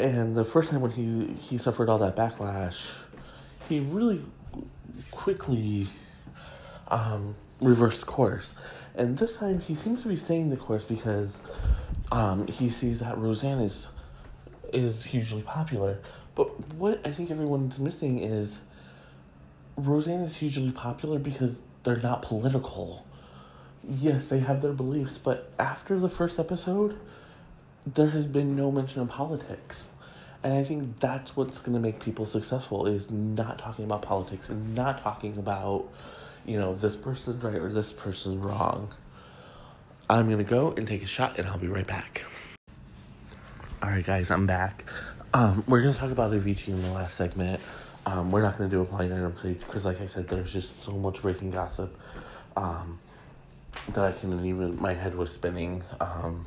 and 0.00 0.34
the 0.34 0.44
first 0.44 0.70
time 0.70 0.80
when 0.80 0.90
he, 0.90 1.34
he 1.34 1.58
suffered 1.58 1.88
all 1.88 1.98
that 1.98 2.16
backlash, 2.16 2.90
he 3.68 3.80
really 3.80 4.24
quickly 5.10 5.86
um, 6.88 7.36
reversed 7.60 8.06
course. 8.06 8.56
And 8.94 9.18
this 9.18 9.36
time 9.36 9.60
he 9.60 9.74
seems 9.74 10.02
to 10.02 10.08
be 10.08 10.16
staying 10.16 10.50
the 10.50 10.56
course 10.56 10.84
because 10.84 11.40
um, 12.10 12.46
he 12.46 12.70
sees 12.70 13.00
that 13.00 13.16
Roseanne 13.18 13.60
is 13.60 13.88
is 14.72 15.04
hugely 15.04 15.42
popular. 15.42 15.98
But 16.34 16.74
what 16.74 17.00
I 17.06 17.10
think 17.10 17.30
everyone's 17.30 17.78
missing 17.78 18.20
is 18.20 18.60
Roseanne 19.76 20.20
is 20.20 20.36
hugely 20.36 20.70
popular 20.70 21.18
because 21.18 21.58
they're 21.82 21.96
not 21.96 22.22
political. 22.22 23.04
Yes, 23.82 24.26
they 24.26 24.40
have 24.40 24.62
their 24.62 24.72
beliefs, 24.72 25.18
but 25.18 25.52
after 25.58 25.98
the 25.98 26.08
first 26.08 26.38
episode, 26.38 26.98
there 27.94 28.10
has 28.10 28.26
been 28.26 28.56
no 28.56 28.70
mention 28.70 29.02
of 29.02 29.08
politics. 29.08 29.88
And 30.42 30.54
I 30.54 30.64
think 30.64 31.00
that's 31.00 31.36
what's 31.36 31.58
going 31.58 31.74
to 31.74 31.80
make 31.80 32.00
people 32.00 32.24
successful 32.24 32.86
is 32.86 33.10
not 33.10 33.58
talking 33.58 33.84
about 33.84 34.02
politics 34.02 34.48
and 34.48 34.74
not 34.74 35.02
talking 35.02 35.36
about, 35.36 35.88
you 36.46 36.58
know, 36.58 36.74
this 36.74 36.96
person's 36.96 37.42
right 37.42 37.56
or 37.56 37.70
this 37.70 37.92
person's 37.92 38.38
wrong. 38.38 38.94
I'm 40.08 40.26
going 40.26 40.38
to 40.38 40.44
go 40.44 40.72
and 40.72 40.88
take 40.88 41.02
a 41.02 41.06
shot 41.06 41.38
and 41.38 41.46
I'll 41.46 41.58
be 41.58 41.68
right 41.68 41.86
back. 41.86 42.24
All 43.82 43.90
right, 43.90 44.04
guys, 44.04 44.30
I'm 44.30 44.46
back. 44.46 44.84
Um, 45.34 45.62
we're 45.68 45.82
going 45.82 45.94
to 45.94 46.00
talk 46.00 46.10
about 46.10 46.32
Avicii 46.32 46.68
in 46.68 46.82
the 46.82 46.92
last 46.92 47.16
segment. 47.16 47.62
Um, 48.06 48.32
we're 48.32 48.42
not 48.42 48.56
going 48.56 48.68
to 48.68 48.74
do 48.74 48.82
a 48.82 48.84
blind 48.84 49.12
item 49.12 49.34
because, 49.42 49.84
like 49.84 50.00
I 50.00 50.06
said, 50.06 50.26
there's 50.28 50.52
just 50.52 50.82
so 50.82 50.92
much 50.92 51.22
breaking 51.22 51.50
gossip 51.50 51.96
um, 52.56 52.98
that 53.90 54.04
I 54.04 54.12
couldn't 54.12 54.44
even, 54.44 54.80
my 54.80 54.94
head 54.94 55.14
was 55.14 55.32
spinning. 55.32 55.84
Um, 56.00 56.46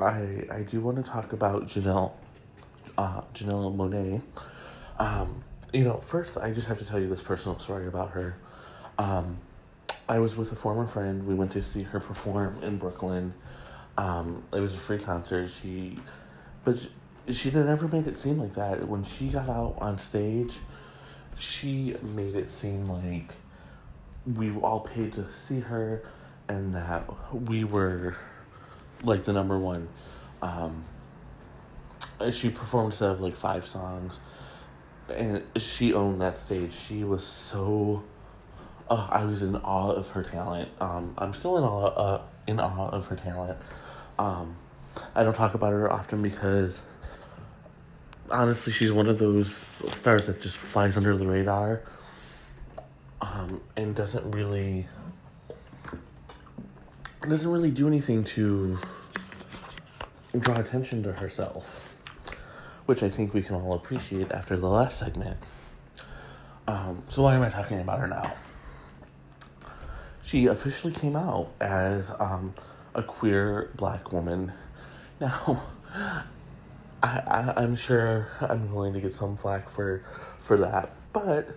I 0.00 0.46
I 0.50 0.60
do 0.62 0.80
want 0.80 0.96
to 0.96 1.02
talk 1.02 1.32
about 1.32 1.66
Janelle, 1.66 2.12
uh, 2.96 3.22
Janelle 3.34 3.74
Monáe. 3.74 4.22
Um, 4.98 5.42
you 5.72 5.84
know, 5.84 5.98
first 5.98 6.36
I 6.36 6.52
just 6.52 6.68
have 6.68 6.78
to 6.78 6.84
tell 6.84 6.98
you 7.00 7.08
this 7.08 7.22
personal 7.22 7.58
story 7.58 7.86
about 7.86 8.10
her. 8.10 8.36
Um, 8.98 9.38
I 10.08 10.18
was 10.18 10.36
with 10.36 10.50
a 10.52 10.56
former 10.56 10.86
friend. 10.86 11.26
We 11.26 11.34
went 11.34 11.52
to 11.52 11.62
see 11.62 11.82
her 11.82 12.00
perform 12.00 12.62
in 12.62 12.78
Brooklyn. 12.78 13.34
Um, 13.96 14.44
it 14.52 14.60
was 14.60 14.74
a 14.74 14.78
free 14.78 14.98
concert. 14.98 15.50
She, 15.50 15.98
but 16.64 16.78
she, 16.78 17.32
she 17.32 17.50
never 17.50 17.88
made 17.88 18.06
it 18.06 18.16
seem 18.16 18.38
like 18.38 18.54
that. 18.54 18.88
When 18.88 19.04
she 19.04 19.28
got 19.28 19.48
out 19.48 19.76
on 19.80 19.98
stage, 19.98 20.56
she 21.36 21.94
made 22.14 22.34
it 22.34 22.48
seem 22.48 22.88
like 22.88 23.34
we 24.26 24.50
all 24.56 24.80
paid 24.80 25.12
to 25.14 25.30
see 25.32 25.60
her, 25.60 26.02
and 26.48 26.74
that 26.74 27.04
we 27.32 27.64
were 27.64 28.16
like 29.02 29.24
the 29.24 29.32
number 29.32 29.58
one. 29.58 29.88
Um, 30.42 30.84
she 32.30 32.50
performed 32.50 33.00
of 33.00 33.20
like 33.20 33.34
five 33.34 33.66
songs, 33.66 34.20
and 35.08 35.42
she 35.56 35.94
owned 35.94 36.20
that 36.20 36.38
stage. 36.38 36.72
She 36.72 37.04
was 37.04 37.26
so. 37.26 38.02
Uh, 38.90 39.06
I 39.10 39.24
was 39.24 39.42
in 39.42 39.54
awe 39.56 39.92
of 39.92 40.10
her 40.10 40.22
talent. 40.22 40.70
Um, 40.80 41.14
I'm 41.18 41.34
still 41.34 41.58
in 41.58 41.64
awe, 41.64 41.86
uh, 41.86 42.22
in 42.46 42.58
awe 42.58 42.88
of 42.88 43.06
her 43.08 43.16
talent. 43.16 43.58
Um, 44.18 44.56
I 45.14 45.22
don't 45.22 45.34
talk 45.34 45.54
about 45.54 45.72
her 45.72 45.92
often 45.92 46.22
because 46.22 46.80
honestly, 48.30 48.72
she's 48.72 48.92
one 48.92 49.08
of 49.08 49.18
those 49.18 49.68
stars 49.92 50.26
that 50.26 50.40
just 50.40 50.56
flies 50.56 50.96
under 50.96 51.16
the 51.16 51.26
radar 51.26 51.82
um, 53.20 53.60
and 53.76 53.94
doesn't 53.94 54.30
really 54.32 54.86
doesn't 57.28 57.50
really 57.50 57.70
do 57.70 57.86
anything 57.86 58.24
to 58.24 58.78
draw 60.38 60.58
attention 60.58 61.02
to 61.02 61.12
herself, 61.12 61.96
which 62.86 63.02
I 63.02 63.08
think 63.08 63.34
we 63.34 63.42
can 63.42 63.56
all 63.56 63.74
appreciate 63.74 64.32
after 64.32 64.56
the 64.56 64.68
last 64.68 64.98
segment. 64.98 65.36
Um, 66.66 67.02
so 67.08 67.22
why 67.22 67.34
am 67.34 67.42
I 67.42 67.48
talking 67.48 67.80
about 67.80 67.98
her 68.00 68.08
now? 68.08 68.34
She 70.22 70.46
officially 70.46 70.92
came 70.92 71.16
out 71.16 71.50
as 71.60 72.10
um, 72.18 72.54
a 72.94 73.02
queer 73.02 73.70
black 73.76 74.12
woman. 74.12 74.52
Now, 75.20 75.64
I, 77.02 77.22
I 77.26 77.54
I'm 77.56 77.74
sure 77.74 78.28
I'm 78.40 78.70
going 78.70 78.92
to 78.92 79.00
get 79.00 79.12
some 79.12 79.36
flack 79.36 79.68
for 79.68 80.04
for 80.38 80.56
that, 80.58 80.92
but 81.12 81.48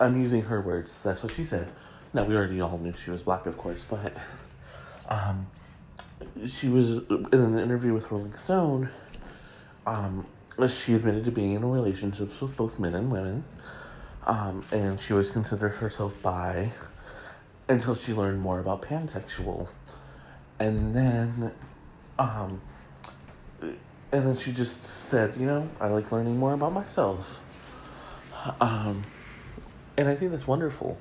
I'm 0.00 0.18
using 0.18 0.40
her 0.44 0.58
words. 0.62 0.98
That's 1.04 1.22
what 1.22 1.32
she 1.32 1.44
said. 1.44 1.68
Now 2.14 2.24
we 2.24 2.34
already 2.34 2.62
all 2.62 2.78
knew 2.78 2.94
she 2.94 3.10
was 3.10 3.22
black, 3.24 3.44
of 3.44 3.58
course, 3.58 3.84
but 3.84 4.14
um, 5.08 5.46
she 6.46 6.68
was 6.68 6.98
in 6.98 7.26
an 7.32 7.58
interview 7.58 7.92
with 7.92 8.10
Rolling 8.10 8.32
Stone. 8.32 8.88
Um, 9.86 10.26
she 10.68 10.94
admitted 10.94 11.24
to 11.24 11.30
being 11.30 11.54
in 11.54 11.68
relationships 11.68 12.40
with 12.40 12.56
both 12.56 12.78
men 12.78 12.94
and 12.94 13.10
women, 13.10 13.44
um, 14.26 14.64
and 14.70 15.00
she 15.00 15.12
always 15.12 15.30
considered 15.30 15.70
herself 15.70 16.20
bi 16.22 16.72
until 17.68 17.94
she 17.94 18.12
learned 18.12 18.40
more 18.40 18.60
about 18.60 18.82
pansexual, 18.82 19.68
and 20.58 20.92
then, 20.92 21.52
um, 22.18 22.60
and 23.60 24.26
then 24.26 24.36
she 24.36 24.52
just 24.52 24.84
said, 25.00 25.34
you 25.38 25.46
know, 25.46 25.68
I 25.80 25.88
like 25.88 26.12
learning 26.12 26.38
more 26.38 26.52
about 26.52 26.72
myself. 26.72 27.42
Um, 28.60 29.04
and 29.96 30.08
I 30.08 30.14
think 30.14 30.32
that's 30.32 30.46
wonderful. 30.46 30.98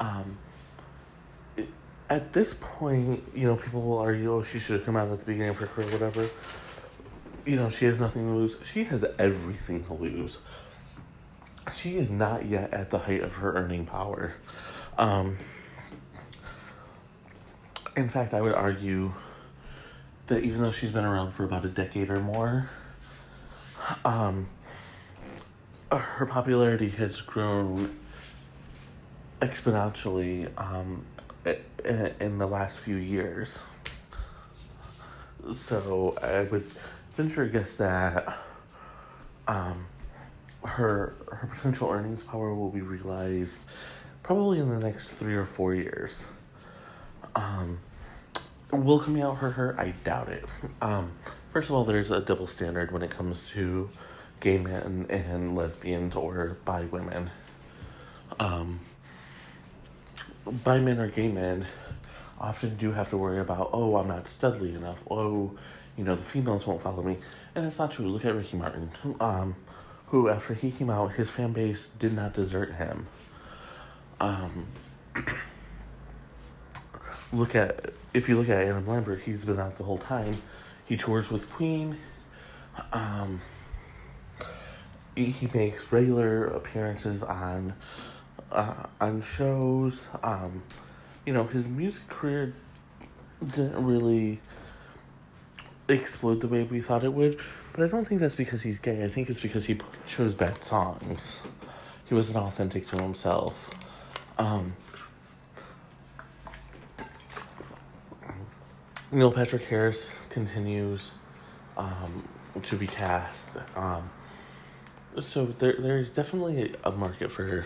Um, 0.00 0.38
at 2.10 2.32
this 2.32 2.54
point, 2.54 3.22
you 3.34 3.46
know, 3.46 3.56
people 3.56 3.82
will 3.82 3.98
argue, 3.98 4.32
oh, 4.32 4.42
she 4.42 4.58
should 4.58 4.76
have 4.76 4.86
come 4.86 4.96
out 4.96 5.08
at 5.08 5.18
the 5.18 5.24
beginning 5.24 5.50
of 5.50 5.58
her 5.58 5.66
career, 5.66 5.90
whatever. 5.90 6.28
You 7.44 7.56
know, 7.56 7.68
she 7.68 7.84
has 7.84 8.00
nothing 8.00 8.22
to 8.22 8.34
lose. 8.34 8.56
She 8.62 8.84
has 8.84 9.04
everything 9.18 9.84
to 9.84 9.94
lose. 9.94 10.38
She 11.74 11.96
is 11.96 12.10
not 12.10 12.46
yet 12.46 12.72
at 12.72 12.90
the 12.90 12.98
height 12.98 13.22
of 13.22 13.34
her 13.36 13.52
earning 13.54 13.84
power. 13.84 14.34
Um, 14.96 15.36
in 17.96 18.08
fact, 18.08 18.32
I 18.32 18.40
would 18.40 18.54
argue 18.54 19.12
that 20.26 20.44
even 20.44 20.62
though 20.62 20.70
she's 20.70 20.92
been 20.92 21.04
around 21.04 21.32
for 21.32 21.44
about 21.44 21.64
a 21.64 21.68
decade 21.68 22.10
or 22.10 22.20
more, 22.20 22.70
um, 24.04 24.46
her 25.90 26.26
popularity 26.26 26.88
has 26.90 27.20
grown 27.20 27.98
exponentially 29.40 30.50
um, 30.58 31.04
in 31.84 32.38
the 32.38 32.46
last 32.46 32.80
few 32.80 32.96
years. 32.96 33.64
So 35.54 36.16
I 36.22 36.42
would 36.42 36.64
venture 37.16 37.44
a 37.44 37.48
guess 37.48 37.76
that 37.76 38.36
um, 39.46 39.86
her 40.64 41.14
her 41.30 41.48
potential 41.54 41.90
earnings 41.90 42.22
power 42.22 42.54
will 42.54 42.70
be 42.70 42.82
realized 42.82 43.64
probably 44.22 44.58
in 44.58 44.68
the 44.68 44.78
next 44.78 45.14
three 45.14 45.34
or 45.34 45.46
four 45.46 45.74
years. 45.74 46.26
Um, 47.34 47.78
will 48.72 48.98
coming 48.98 49.22
out 49.22 49.38
hurt 49.38 49.52
her? 49.52 49.80
I 49.80 49.94
doubt 50.04 50.28
it. 50.28 50.44
Um, 50.82 51.12
first 51.50 51.70
of 51.70 51.74
all, 51.74 51.84
there's 51.84 52.10
a 52.10 52.20
double 52.20 52.46
standard 52.46 52.92
when 52.92 53.02
it 53.02 53.10
comes 53.10 53.50
to 53.50 53.88
gay 54.40 54.58
men 54.58 55.06
and 55.08 55.56
lesbians 55.56 56.14
or 56.14 56.58
bi 56.64 56.82
women. 56.84 57.30
Um, 58.38 58.80
bi 60.50 60.80
men 60.80 60.98
or 60.98 61.08
gay 61.08 61.28
men 61.28 61.66
often 62.40 62.76
do 62.76 62.92
have 62.92 63.10
to 63.10 63.16
worry 63.16 63.40
about, 63.40 63.70
oh, 63.72 63.96
I'm 63.96 64.08
not 64.08 64.24
studly 64.24 64.74
enough. 64.76 65.02
Oh, 65.10 65.56
you 65.96 66.04
know, 66.04 66.14
the 66.14 66.22
females 66.22 66.66
won't 66.66 66.80
follow 66.80 67.02
me. 67.02 67.18
And 67.54 67.66
it's 67.66 67.78
not 67.78 67.90
true. 67.90 68.06
Look 68.08 68.24
at 68.24 68.34
Ricky 68.34 68.56
Martin, 68.56 68.90
um, 69.20 69.56
who, 70.06 70.28
after 70.28 70.54
he 70.54 70.70
came 70.70 70.90
out, 70.90 71.12
his 71.12 71.28
fan 71.28 71.52
base 71.52 71.88
did 71.88 72.14
not 72.14 72.34
desert 72.34 72.74
him. 72.74 73.06
Um, 74.20 74.66
look 77.32 77.54
at, 77.54 77.92
if 78.14 78.28
you 78.28 78.38
look 78.38 78.48
at 78.48 78.58
Adam 78.64 78.86
Lambert, 78.86 79.22
he's 79.22 79.44
been 79.44 79.58
out 79.58 79.76
the 79.76 79.84
whole 79.84 79.98
time. 79.98 80.36
He 80.84 80.96
tours 80.96 81.30
with 81.30 81.50
Queen. 81.50 81.98
Um, 82.92 83.40
he, 85.16 85.26
he 85.26 85.48
makes 85.52 85.92
regular 85.92 86.46
appearances 86.46 87.22
on 87.22 87.74
uh, 88.52 88.86
on 89.00 89.22
shows. 89.22 90.08
Um, 90.22 90.62
you 91.26 91.32
know, 91.32 91.44
his 91.44 91.68
music 91.68 92.08
career 92.08 92.54
didn't 93.46 93.84
really 93.84 94.40
explode 95.88 96.40
the 96.40 96.48
way 96.48 96.62
we 96.64 96.80
thought 96.80 97.04
it 97.04 97.12
would, 97.12 97.38
but 97.72 97.84
I 97.84 97.88
don't 97.88 98.06
think 98.06 98.20
that's 98.20 98.34
because 98.34 98.62
he's 98.62 98.78
gay. 98.78 99.04
I 99.04 99.08
think 99.08 99.28
it's 99.30 99.40
because 99.40 99.66
he 99.66 99.78
chose 100.06 100.34
bad 100.34 100.62
songs. 100.64 101.38
He 102.06 102.14
wasn't 102.14 102.38
authentic 102.38 102.86
to 102.88 103.02
himself. 103.02 103.70
Um, 104.38 104.74
Neil 109.10 109.32
Patrick 109.32 109.64
Harris 109.64 110.20
continues 110.28 111.12
um, 111.76 112.28
to 112.62 112.76
be 112.76 112.86
cast. 112.86 113.56
Um, 113.74 114.10
so 115.20 115.46
there, 115.46 115.76
there's 115.78 116.10
definitely 116.10 116.74
a 116.84 116.92
market 116.92 117.30
for 117.30 117.64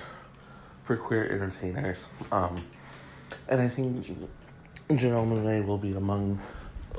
for 0.84 0.96
queer 0.96 1.24
entertainers. 1.30 2.06
Um, 2.30 2.64
and 3.48 3.60
I 3.60 3.68
think 3.68 4.06
Janelle 4.88 5.26
Monáe 5.26 5.64
will 5.64 5.78
be 5.78 5.92
among 5.92 6.40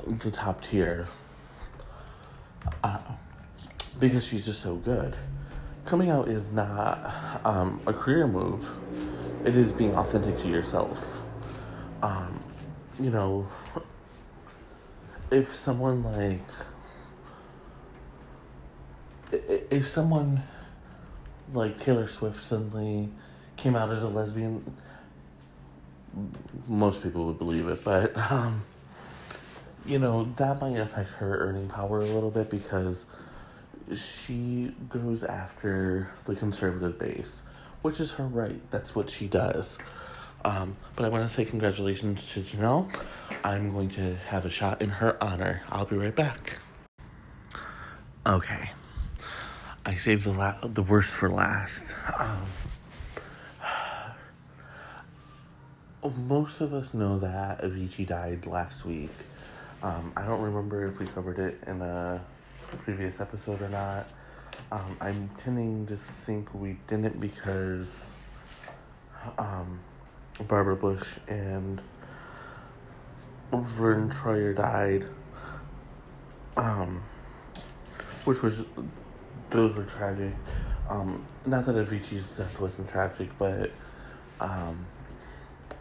the 0.06 0.30
top 0.30 0.62
tier 0.62 1.08
uh, 2.82 2.98
because 4.00 4.24
she's 4.24 4.46
just 4.46 4.60
so 4.60 4.76
good. 4.76 5.14
Coming 5.84 6.10
out 6.10 6.28
is 6.28 6.50
not 6.50 7.40
um, 7.44 7.80
a 7.86 7.92
career 7.92 8.26
move; 8.26 8.66
it 9.44 9.56
is 9.56 9.70
being 9.72 9.94
authentic 9.96 10.38
to 10.40 10.48
yourself. 10.48 11.18
Um, 12.02 12.42
you 12.98 13.10
know, 13.10 13.46
if 15.30 15.54
someone 15.54 16.02
like 16.04 16.40
if 19.70 19.86
someone 19.86 20.42
like 21.52 21.78
Taylor 21.78 22.08
Swift 22.08 22.42
suddenly 22.44 23.10
came 23.56 23.76
out 23.76 23.90
as 23.90 24.02
a 24.02 24.08
lesbian, 24.08 24.64
most 26.66 27.02
people 27.02 27.26
would 27.26 27.38
believe 27.38 27.68
it, 27.68 27.84
but 27.84 28.16
um, 28.30 28.62
you 29.86 29.98
know 29.98 30.32
that 30.36 30.60
might 30.60 30.76
affect 30.76 31.10
her 31.10 31.38
earning 31.38 31.68
power 31.68 31.98
a 31.98 32.04
little 32.04 32.30
bit 32.30 32.50
because 32.50 33.04
she 33.94 34.74
goes 34.88 35.22
after 35.22 36.10
the 36.24 36.34
conservative 36.34 36.98
base, 36.98 37.42
which 37.82 38.00
is 38.00 38.12
her 38.12 38.26
right. 38.26 38.60
That's 38.70 38.94
what 38.94 39.10
she 39.10 39.26
does. 39.26 39.78
Um, 40.44 40.76
but 40.94 41.04
I 41.06 41.08
want 41.08 41.28
to 41.28 41.34
say 41.34 41.44
congratulations 41.44 42.32
to 42.32 42.40
Janelle. 42.40 42.94
I'm 43.42 43.72
going 43.72 43.88
to 43.90 44.16
have 44.28 44.44
a 44.44 44.50
shot 44.50 44.82
in 44.82 44.90
her 44.90 45.22
honor. 45.22 45.62
I'll 45.70 45.86
be 45.86 45.96
right 45.96 46.14
back. 46.14 46.58
Okay. 48.26 48.70
I 49.86 49.96
saved 49.96 50.24
the 50.24 50.32
la- 50.32 50.56
the 50.62 50.82
worst 50.82 51.14
for 51.14 51.30
last. 51.30 51.94
Um, 52.18 52.46
most 56.12 56.60
of 56.60 56.74
us 56.74 56.92
know 56.94 57.18
that 57.18 57.62
Avicii 57.62 58.06
died 58.06 58.46
last 58.46 58.84
week. 58.84 59.10
Um, 59.82 60.12
I 60.16 60.24
don't 60.24 60.42
remember 60.42 60.86
if 60.86 60.98
we 60.98 61.06
covered 61.06 61.38
it 61.38 61.58
in 61.66 61.80
a 61.80 62.22
previous 62.78 63.20
episode 63.20 63.62
or 63.62 63.68
not. 63.68 64.06
Um, 64.70 64.96
I'm 65.00 65.30
tending 65.38 65.86
to 65.86 65.96
think 65.96 66.52
we 66.54 66.76
didn't 66.86 67.20
because 67.20 68.12
um, 69.38 69.80
Barbara 70.46 70.76
Bush 70.76 71.16
and 71.28 71.80
Vern 73.52 74.10
Troyer 74.10 74.54
died, 74.54 75.06
um, 76.56 77.02
which 78.24 78.42
was 78.42 78.66
those 79.50 79.76
were 79.76 79.84
tragic. 79.84 80.34
Um, 80.88 81.24
not 81.46 81.64
that 81.66 81.76
Avicii's 81.76 82.36
death 82.36 82.60
wasn't 82.60 82.88
tragic, 82.88 83.30
but 83.38 83.70
um, 84.40 84.84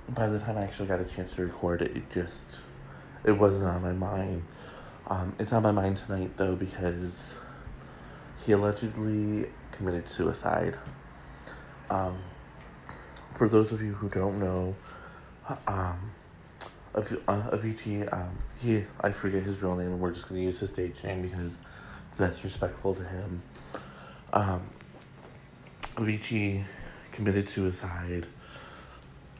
by 0.09 0.27
the 0.27 0.39
time 0.39 0.57
I 0.57 0.63
actually 0.63 0.87
got 0.87 0.99
a 0.99 1.05
chance 1.05 1.35
to 1.35 1.43
record 1.43 1.81
it, 1.81 1.95
it 1.95 2.09
just 2.09 2.61
it 3.23 3.31
wasn't 3.31 3.69
on 3.69 3.81
my 3.81 3.93
mind. 3.93 4.43
Um, 5.07 5.33
it's 5.39 5.53
on 5.53 5.63
my 5.63 5.71
mind 5.71 5.97
tonight 5.97 6.31
though 6.37 6.55
because 6.55 7.35
he 8.45 8.51
allegedly 8.51 9.49
committed 9.71 10.09
suicide. 10.09 10.77
Um, 11.89 12.17
for 13.31 13.49
those 13.49 13.71
of 13.71 13.81
you 13.81 13.93
who 13.93 14.09
don't 14.09 14.39
know, 14.39 14.75
um, 15.67 16.11
Av- 16.95 17.23
uh, 17.27 17.49
Avicii, 17.51 18.11
um, 18.13 18.37
he 18.61 18.83
I 19.01 19.11
forget 19.11 19.43
his 19.43 19.61
real 19.61 19.75
name, 19.75 19.87
and 19.87 19.99
we're 19.99 20.11
just 20.11 20.29
gonna 20.29 20.41
use 20.41 20.59
his 20.59 20.69
stage 20.69 21.03
name 21.03 21.21
because 21.23 21.57
that's 22.17 22.43
respectful 22.43 22.93
to 22.95 23.03
him. 23.03 23.41
Um, 24.31 24.61
Avicii 25.95 26.63
committed 27.11 27.49
suicide, 27.49 28.27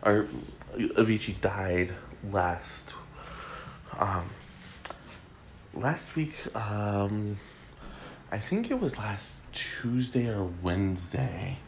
or 0.04 0.28
Avicii 0.76 1.40
died 1.40 1.94
last 2.32 2.96
um, 3.98 4.30
last 5.74 6.16
week. 6.16 6.36
Um, 6.56 7.38
I 8.32 8.38
think 8.38 8.70
it 8.72 8.80
was 8.80 8.98
last 8.98 9.38
Tuesday 9.54 10.28
or 10.28 10.46
Wednesday. 10.62 11.60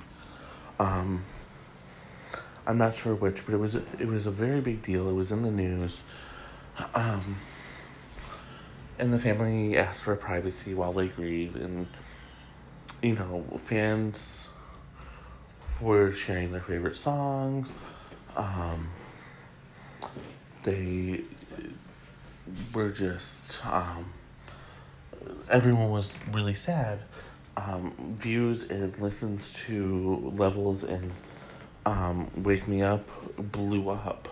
Um, 0.79 1.23
I'm 2.67 2.77
not 2.77 2.95
sure 2.95 3.15
which, 3.15 3.45
but 3.45 3.53
it 3.53 3.59
was 3.59 3.75
it 3.75 4.07
was 4.07 4.25
a 4.25 4.31
very 4.31 4.61
big 4.61 4.81
deal. 4.81 5.07
It 5.07 5.13
was 5.13 5.31
in 5.31 5.41
the 5.41 5.51
news. 5.51 6.01
Um, 6.93 7.37
and 8.99 9.13
the 9.13 9.19
family 9.19 9.77
asked 9.77 10.01
for 10.01 10.15
privacy 10.15 10.73
while 10.73 10.91
they 10.91 11.07
grieve, 11.07 11.55
and 11.55 11.87
you 13.01 13.15
know, 13.15 13.45
fans 13.57 14.47
were 15.79 16.11
sharing 16.11 16.51
their 16.51 16.61
favorite 16.61 16.95
songs. 16.95 17.69
Um, 18.35 18.89
they 20.63 21.21
were 22.73 22.89
just 22.89 23.65
um, 23.65 24.11
everyone 25.49 25.89
was 25.89 26.11
really 26.31 26.55
sad. 26.55 26.99
Um, 27.57 28.15
views 28.19 28.63
and 28.63 28.97
listens 28.99 29.53
to 29.65 30.33
levels 30.35 30.83
and 30.83 31.11
um, 31.85 32.29
Wake 32.43 32.67
Me 32.67 32.81
Up 32.81 33.07
blew 33.37 33.89
up. 33.89 34.27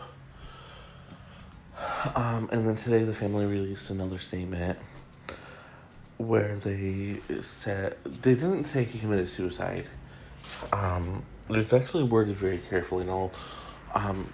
Um, 2.15 2.49
and 2.51 2.67
then 2.67 2.75
today 2.75 3.03
the 3.03 3.13
family 3.13 3.45
released 3.45 3.89
another 3.89 4.19
statement 4.19 4.77
where 6.17 6.57
they 6.57 7.19
said 7.41 7.97
they 8.03 8.35
didn't 8.35 8.65
say 8.65 8.83
he 8.83 8.99
committed 8.99 9.29
suicide. 9.29 9.87
Um, 10.71 11.23
it's 11.49 11.73
actually 11.73 12.03
worded 12.03 12.35
very 12.35 12.57
carefully, 12.57 13.01
and 13.01 13.11
I'll 13.11 13.31
um, 13.93 14.31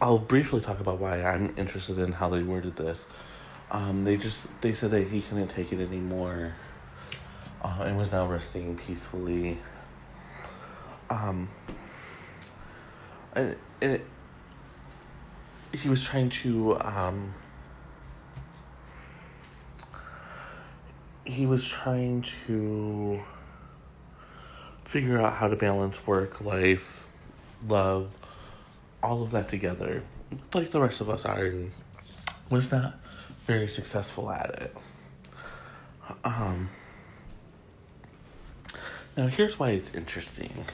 I'll 0.00 0.18
briefly 0.18 0.60
talk 0.60 0.80
about 0.80 0.98
why 0.98 1.22
I'm 1.22 1.54
interested 1.56 1.98
in 1.98 2.12
how 2.12 2.28
they 2.30 2.42
worded 2.42 2.76
this. 2.76 3.04
Um, 3.70 4.04
they 4.04 4.16
just 4.16 4.46
they 4.62 4.72
said 4.72 4.90
that 4.90 5.08
he 5.08 5.20
couldn't 5.20 5.48
take 5.48 5.72
it 5.72 5.80
anymore, 5.80 6.54
uh, 7.62 7.82
and 7.82 7.96
was 7.96 8.12
now 8.12 8.26
resting 8.26 8.76
peacefully. 8.76 9.58
Um, 11.08 11.48
and, 13.34 13.56
it, 13.80 14.04
he 15.72 15.88
was 15.88 16.02
trying 16.02 16.30
to 16.30 16.78
um, 16.80 17.34
he 21.24 21.46
was 21.46 21.66
trying 21.66 22.22
to 22.46 23.22
figure 24.84 25.20
out 25.20 25.34
how 25.34 25.46
to 25.46 25.56
balance 25.56 26.04
work, 26.06 26.40
life, 26.40 27.06
love, 27.66 28.10
all 29.02 29.22
of 29.22 29.30
that 29.30 29.48
together, 29.48 30.02
like 30.54 30.70
the 30.70 30.80
rest 30.80 31.00
of 31.00 31.08
us 31.08 31.24
are, 31.24 31.44
and 31.44 31.72
was 32.50 32.70
not 32.70 32.98
very 33.44 33.68
successful 33.68 34.30
at 34.30 34.50
it. 34.62 34.76
Um, 36.24 36.68
now, 39.16 39.26
here's 39.28 39.58
why 39.58 39.70
it's 39.70 39.94
interesting. 39.94 40.66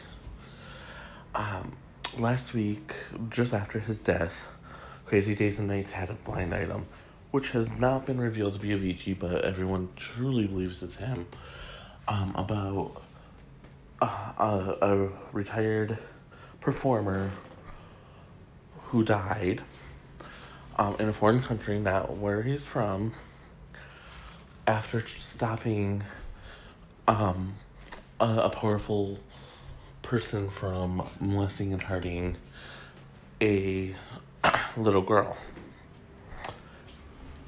Um, 1.35 1.77
last 2.19 2.55
week, 2.55 2.95
just 3.31 3.53
after 3.53 3.79
his 3.79 4.03
death, 4.03 4.47
Crazy 5.07 5.35
Days 5.35 5.59
and 5.59 5.69
Nights 5.69 5.93
had 5.93 6.11
a 6.11 6.15
blind 6.15 6.55
item, 6.55 6.87
which 7.31 7.51
has 7.51 7.71
not 7.71 8.07
been 8.07 8.19
revealed 8.21 8.55
to 8.55 8.59
be 8.59 8.71
Avicii, 8.71 9.19
but 9.19 9.45
everyone 9.45 9.89
truly 9.97 10.47
believes 10.47 10.83
it's 10.83 10.97
him. 10.97 11.27
Um, 12.09 12.35
about 12.37 13.03
a, 14.01 14.07
a, 14.07 14.77
a 14.81 15.09
retired 15.33 15.99
performer 16.61 17.33
who 18.89 19.05
died 19.05 19.63
um, 20.77 20.97
in 20.99 21.09
a 21.09 21.13
foreign 21.13 21.43
country, 21.43 21.79
not 21.79 22.17
where 22.17 22.43
he's 22.43 22.63
from, 22.63 23.13
after 24.67 25.07
stopping 25.07 26.03
um, 27.09 27.55
a, 28.21 28.25
a 28.25 28.51
powerful 28.51 29.19
person 30.03 30.51
from 30.51 31.07
molesting 31.21 31.73
and 31.73 31.83
hurting 31.83 32.37
a 33.43 33.95
little 34.77 35.03
girl. 35.03 35.37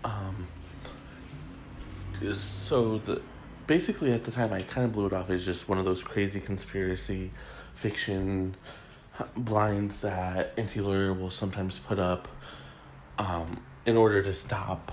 Um, 0.04 0.46
so 2.34 2.98
the 2.98 3.22
basically 3.66 4.12
at 4.12 4.24
the 4.24 4.30
time 4.30 4.52
I 4.52 4.62
kind 4.62 4.84
of 4.84 4.92
blew 4.92 5.06
it 5.06 5.12
off 5.12 5.30
as 5.30 5.44
just 5.44 5.68
one 5.68 5.78
of 5.78 5.84
those 5.84 6.02
crazy 6.02 6.40
conspiracy 6.40 7.30
fiction 7.74 8.56
blinds 9.36 10.00
that 10.00 10.56
Enty 10.56 10.82
Lawyer 10.82 11.12
will 11.12 11.30
sometimes 11.30 11.78
put 11.78 11.98
up 11.98 12.28
um, 13.18 13.62
in 13.86 13.96
order 13.96 14.22
to 14.22 14.34
stop 14.34 14.92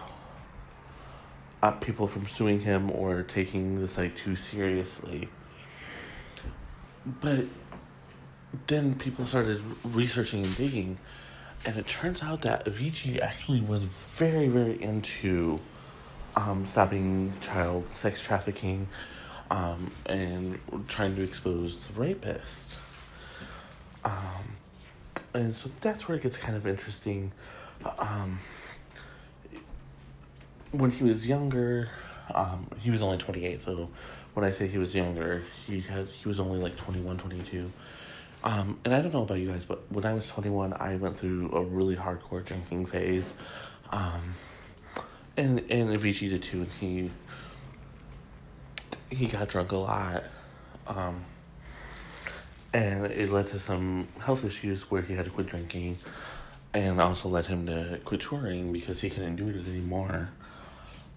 uh, 1.62 1.72
people 1.72 2.08
from 2.08 2.28
suing 2.28 2.62
him 2.62 2.92
or 2.92 3.24
taking 3.24 3.82
the 3.82 3.88
site 3.88 4.16
too 4.16 4.36
seriously. 4.36 5.30
But 7.06 7.46
then 8.68 8.96
people 8.96 9.26
started 9.26 9.62
researching 9.84 10.44
and 10.44 10.56
digging, 10.58 10.98
and 11.66 11.78
it 11.78 11.88
turns 11.88 12.24
out 12.24 12.42
that 12.44 12.66
Avicii 12.66 13.20
actually 13.20 13.62
was 13.62 13.84
very, 13.84 14.48
very 14.48 14.82
into 14.82 15.60
um, 16.36 16.66
stopping 16.66 17.34
child 17.42 17.86
sex 17.94 18.22
trafficking 18.22 18.88
um, 19.52 19.92
and 20.06 20.60
trying 20.88 21.16
to 21.16 21.24
expose 21.24 21.78
the 21.78 22.00
rapist. 22.00 22.80
Um, 24.06 24.58
and 25.34 25.56
so 25.56 25.70
that's 25.82 26.08
where 26.08 26.18
it 26.18 26.24
gets 26.24 26.38
kind 26.38 26.56
of 26.56 26.66
interesting. 26.66 27.34
Um, 28.00 28.40
when 30.72 30.92
he 30.92 31.04
was 31.04 31.28
younger, 31.28 31.90
um, 32.34 32.68
he 32.80 32.92
was 32.92 33.02
only 33.02 33.18
28, 33.18 33.64
so 33.64 33.90
when 34.34 34.46
I 34.46 34.52
say 34.52 34.68
he 34.68 34.78
was 34.78 34.96
younger, 34.96 35.44
he 35.66 35.82
had 35.82 36.08
he 36.08 36.28
was 36.28 36.40
only 36.40 36.60
like 36.60 36.78
21, 36.78 37.18
22. 37.18 37.72
Um, 38.44 38.80
and 38.86 38.94
I 38.94 39.02
don't 39.02 39.14
know 39.14 39.24
about 39.24 39.40
you 39.40 39.50
guys, 39.50 39.66
but 39.66 39.92
when 39.92 40.06
I 40.06 40.14
was 40.14 40.28
21, 40.28 40.74
I 40.74 40.98
went 40.98 41.18
through 41.18 41.52
a 41.52 41.64
really 41.64 41.96
hardcore 41.96 42.46
drinking 42.46 42.86
phase. 42.86 43.32
Um, 43.92 44.36
and 45.38 45.60
and 45.70 45.96
Avicii 45.96 46.30
did 46.30 46.44
too, 46.44 46.62
and 46.62 46.72
he 46.80 47.12
he 49.10 49.28
got 49.28 49.48
drunk 49.48 49.72
a 49.72 49.78
lot. 49.78 50.24
Um, 50.88 51.26
and 52.76 53.06
it 53.06 53.32
led 53.32 53.48
to 53.48 53.58
some 53.58 54.06
health 54.20 54.44
issues 54.44 54.92
where 54.92 55.02
he 55.02 55.14
had 55.14 55.24
to 55.24 55.32
quit 55.32 55.48
drinking 55.48 55.96
and 56.74 57.00
also 57.00 57.30
led 57.30 57.46
him 57.46 57.66
to 57.66 58.02
quit 58.04 58.20
touring 58.20 58.74
because 58.74 59.00
he 59.00 59.10
couldn't 59.10 59.38
do 59.38 59.48
it 59.48 59.66
anymore. 59.66 60.30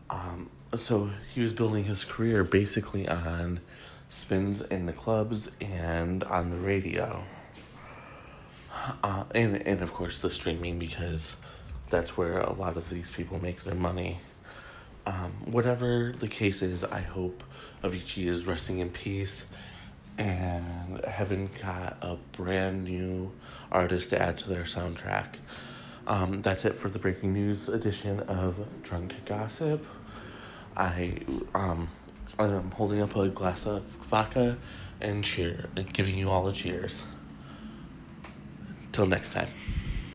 Um, 0.08 0.50
so 0.76 1.10
he 1.34 1.40
was 1.40 1.52
building 1.52 1.82
his 1.82 2.04
career 2.04 2.44
basically 2.44 3.08
on 3.08 3.58
spins 4.08 4.62
in 4.62 4.86
the 4.86 4.92
clubs 4.92 5.50
and 5.60 6.22
on 6.22 6.50
the 6.50 6.58
radio. 6.58 7.24
Uh, 9.02 9.24
and, 9.34 9.56
and 9.66 9.82
of 9.82 9.92
course 9.92 10.18
the 10.18 10.30
streaming 10.30 10.78
because 10.78 11.34
that's 11.90 12.16
where 12.16 12.38
a 12.38 12.52
lot 12.52 12.76
of 12.76 12.88
these 12.88 13.10
people 13.10 13.42
make 13.42 13.64
their 13.64 13.74
money. 13.74 14.20
Um, 15.06 15.32
whatever 15.44 16.14
the 16.16 16.28
case 16.28 16.62
is, 16.62 16.84
I 16.84 17.00
hope 17.00 17.42
Avicii 17.82 18.28
is 18.28 18.46
resting 18.46 18.78
in 18.78 18.90
peace 18.90 19.44
and 20.18 21.04
haven't 21.04 21.50
got 21.62 21.96
a 22.02 22.16
brand 22.32 22.84
new 22.84 23.32
artist 23.70 24.10
to 24.10 24.20
add 24.20 24.36
to 24.38 24.48
their 24.48 24.64
soundtrack. 24.64 25.36
Um, 26.06 26.42
that's 26.42 26.64
it 26.64 26.74
for 26.74 26.88
the 26.88 26.98
breaking 26.98 27.32
news 27.32 27.68
edition 27.68 28.20
of 28.20 28.58
Drunk 28.82 29.14
Gossip. 29.24 29.84
I 30.76 31.20
um, 31.54 31.88
I'm 32.38 32.70
holding 32.72 33.00
up 33.00 33.14
a 33.16 33.28
glass 33.28 33.66
of 33.66 33.82
vodka 34.10 34.58
and 35.00 35.24
cheer, 35.24 35.68
and 35.76 35.92
giving 35.92 36.16
you 36.16 36.30
all 36.30 36.48
a 36.48 36.52
cheers. 36.52 37.02
Till 38.92 39.06
next 39.06 39.32
time. 39.32 39.48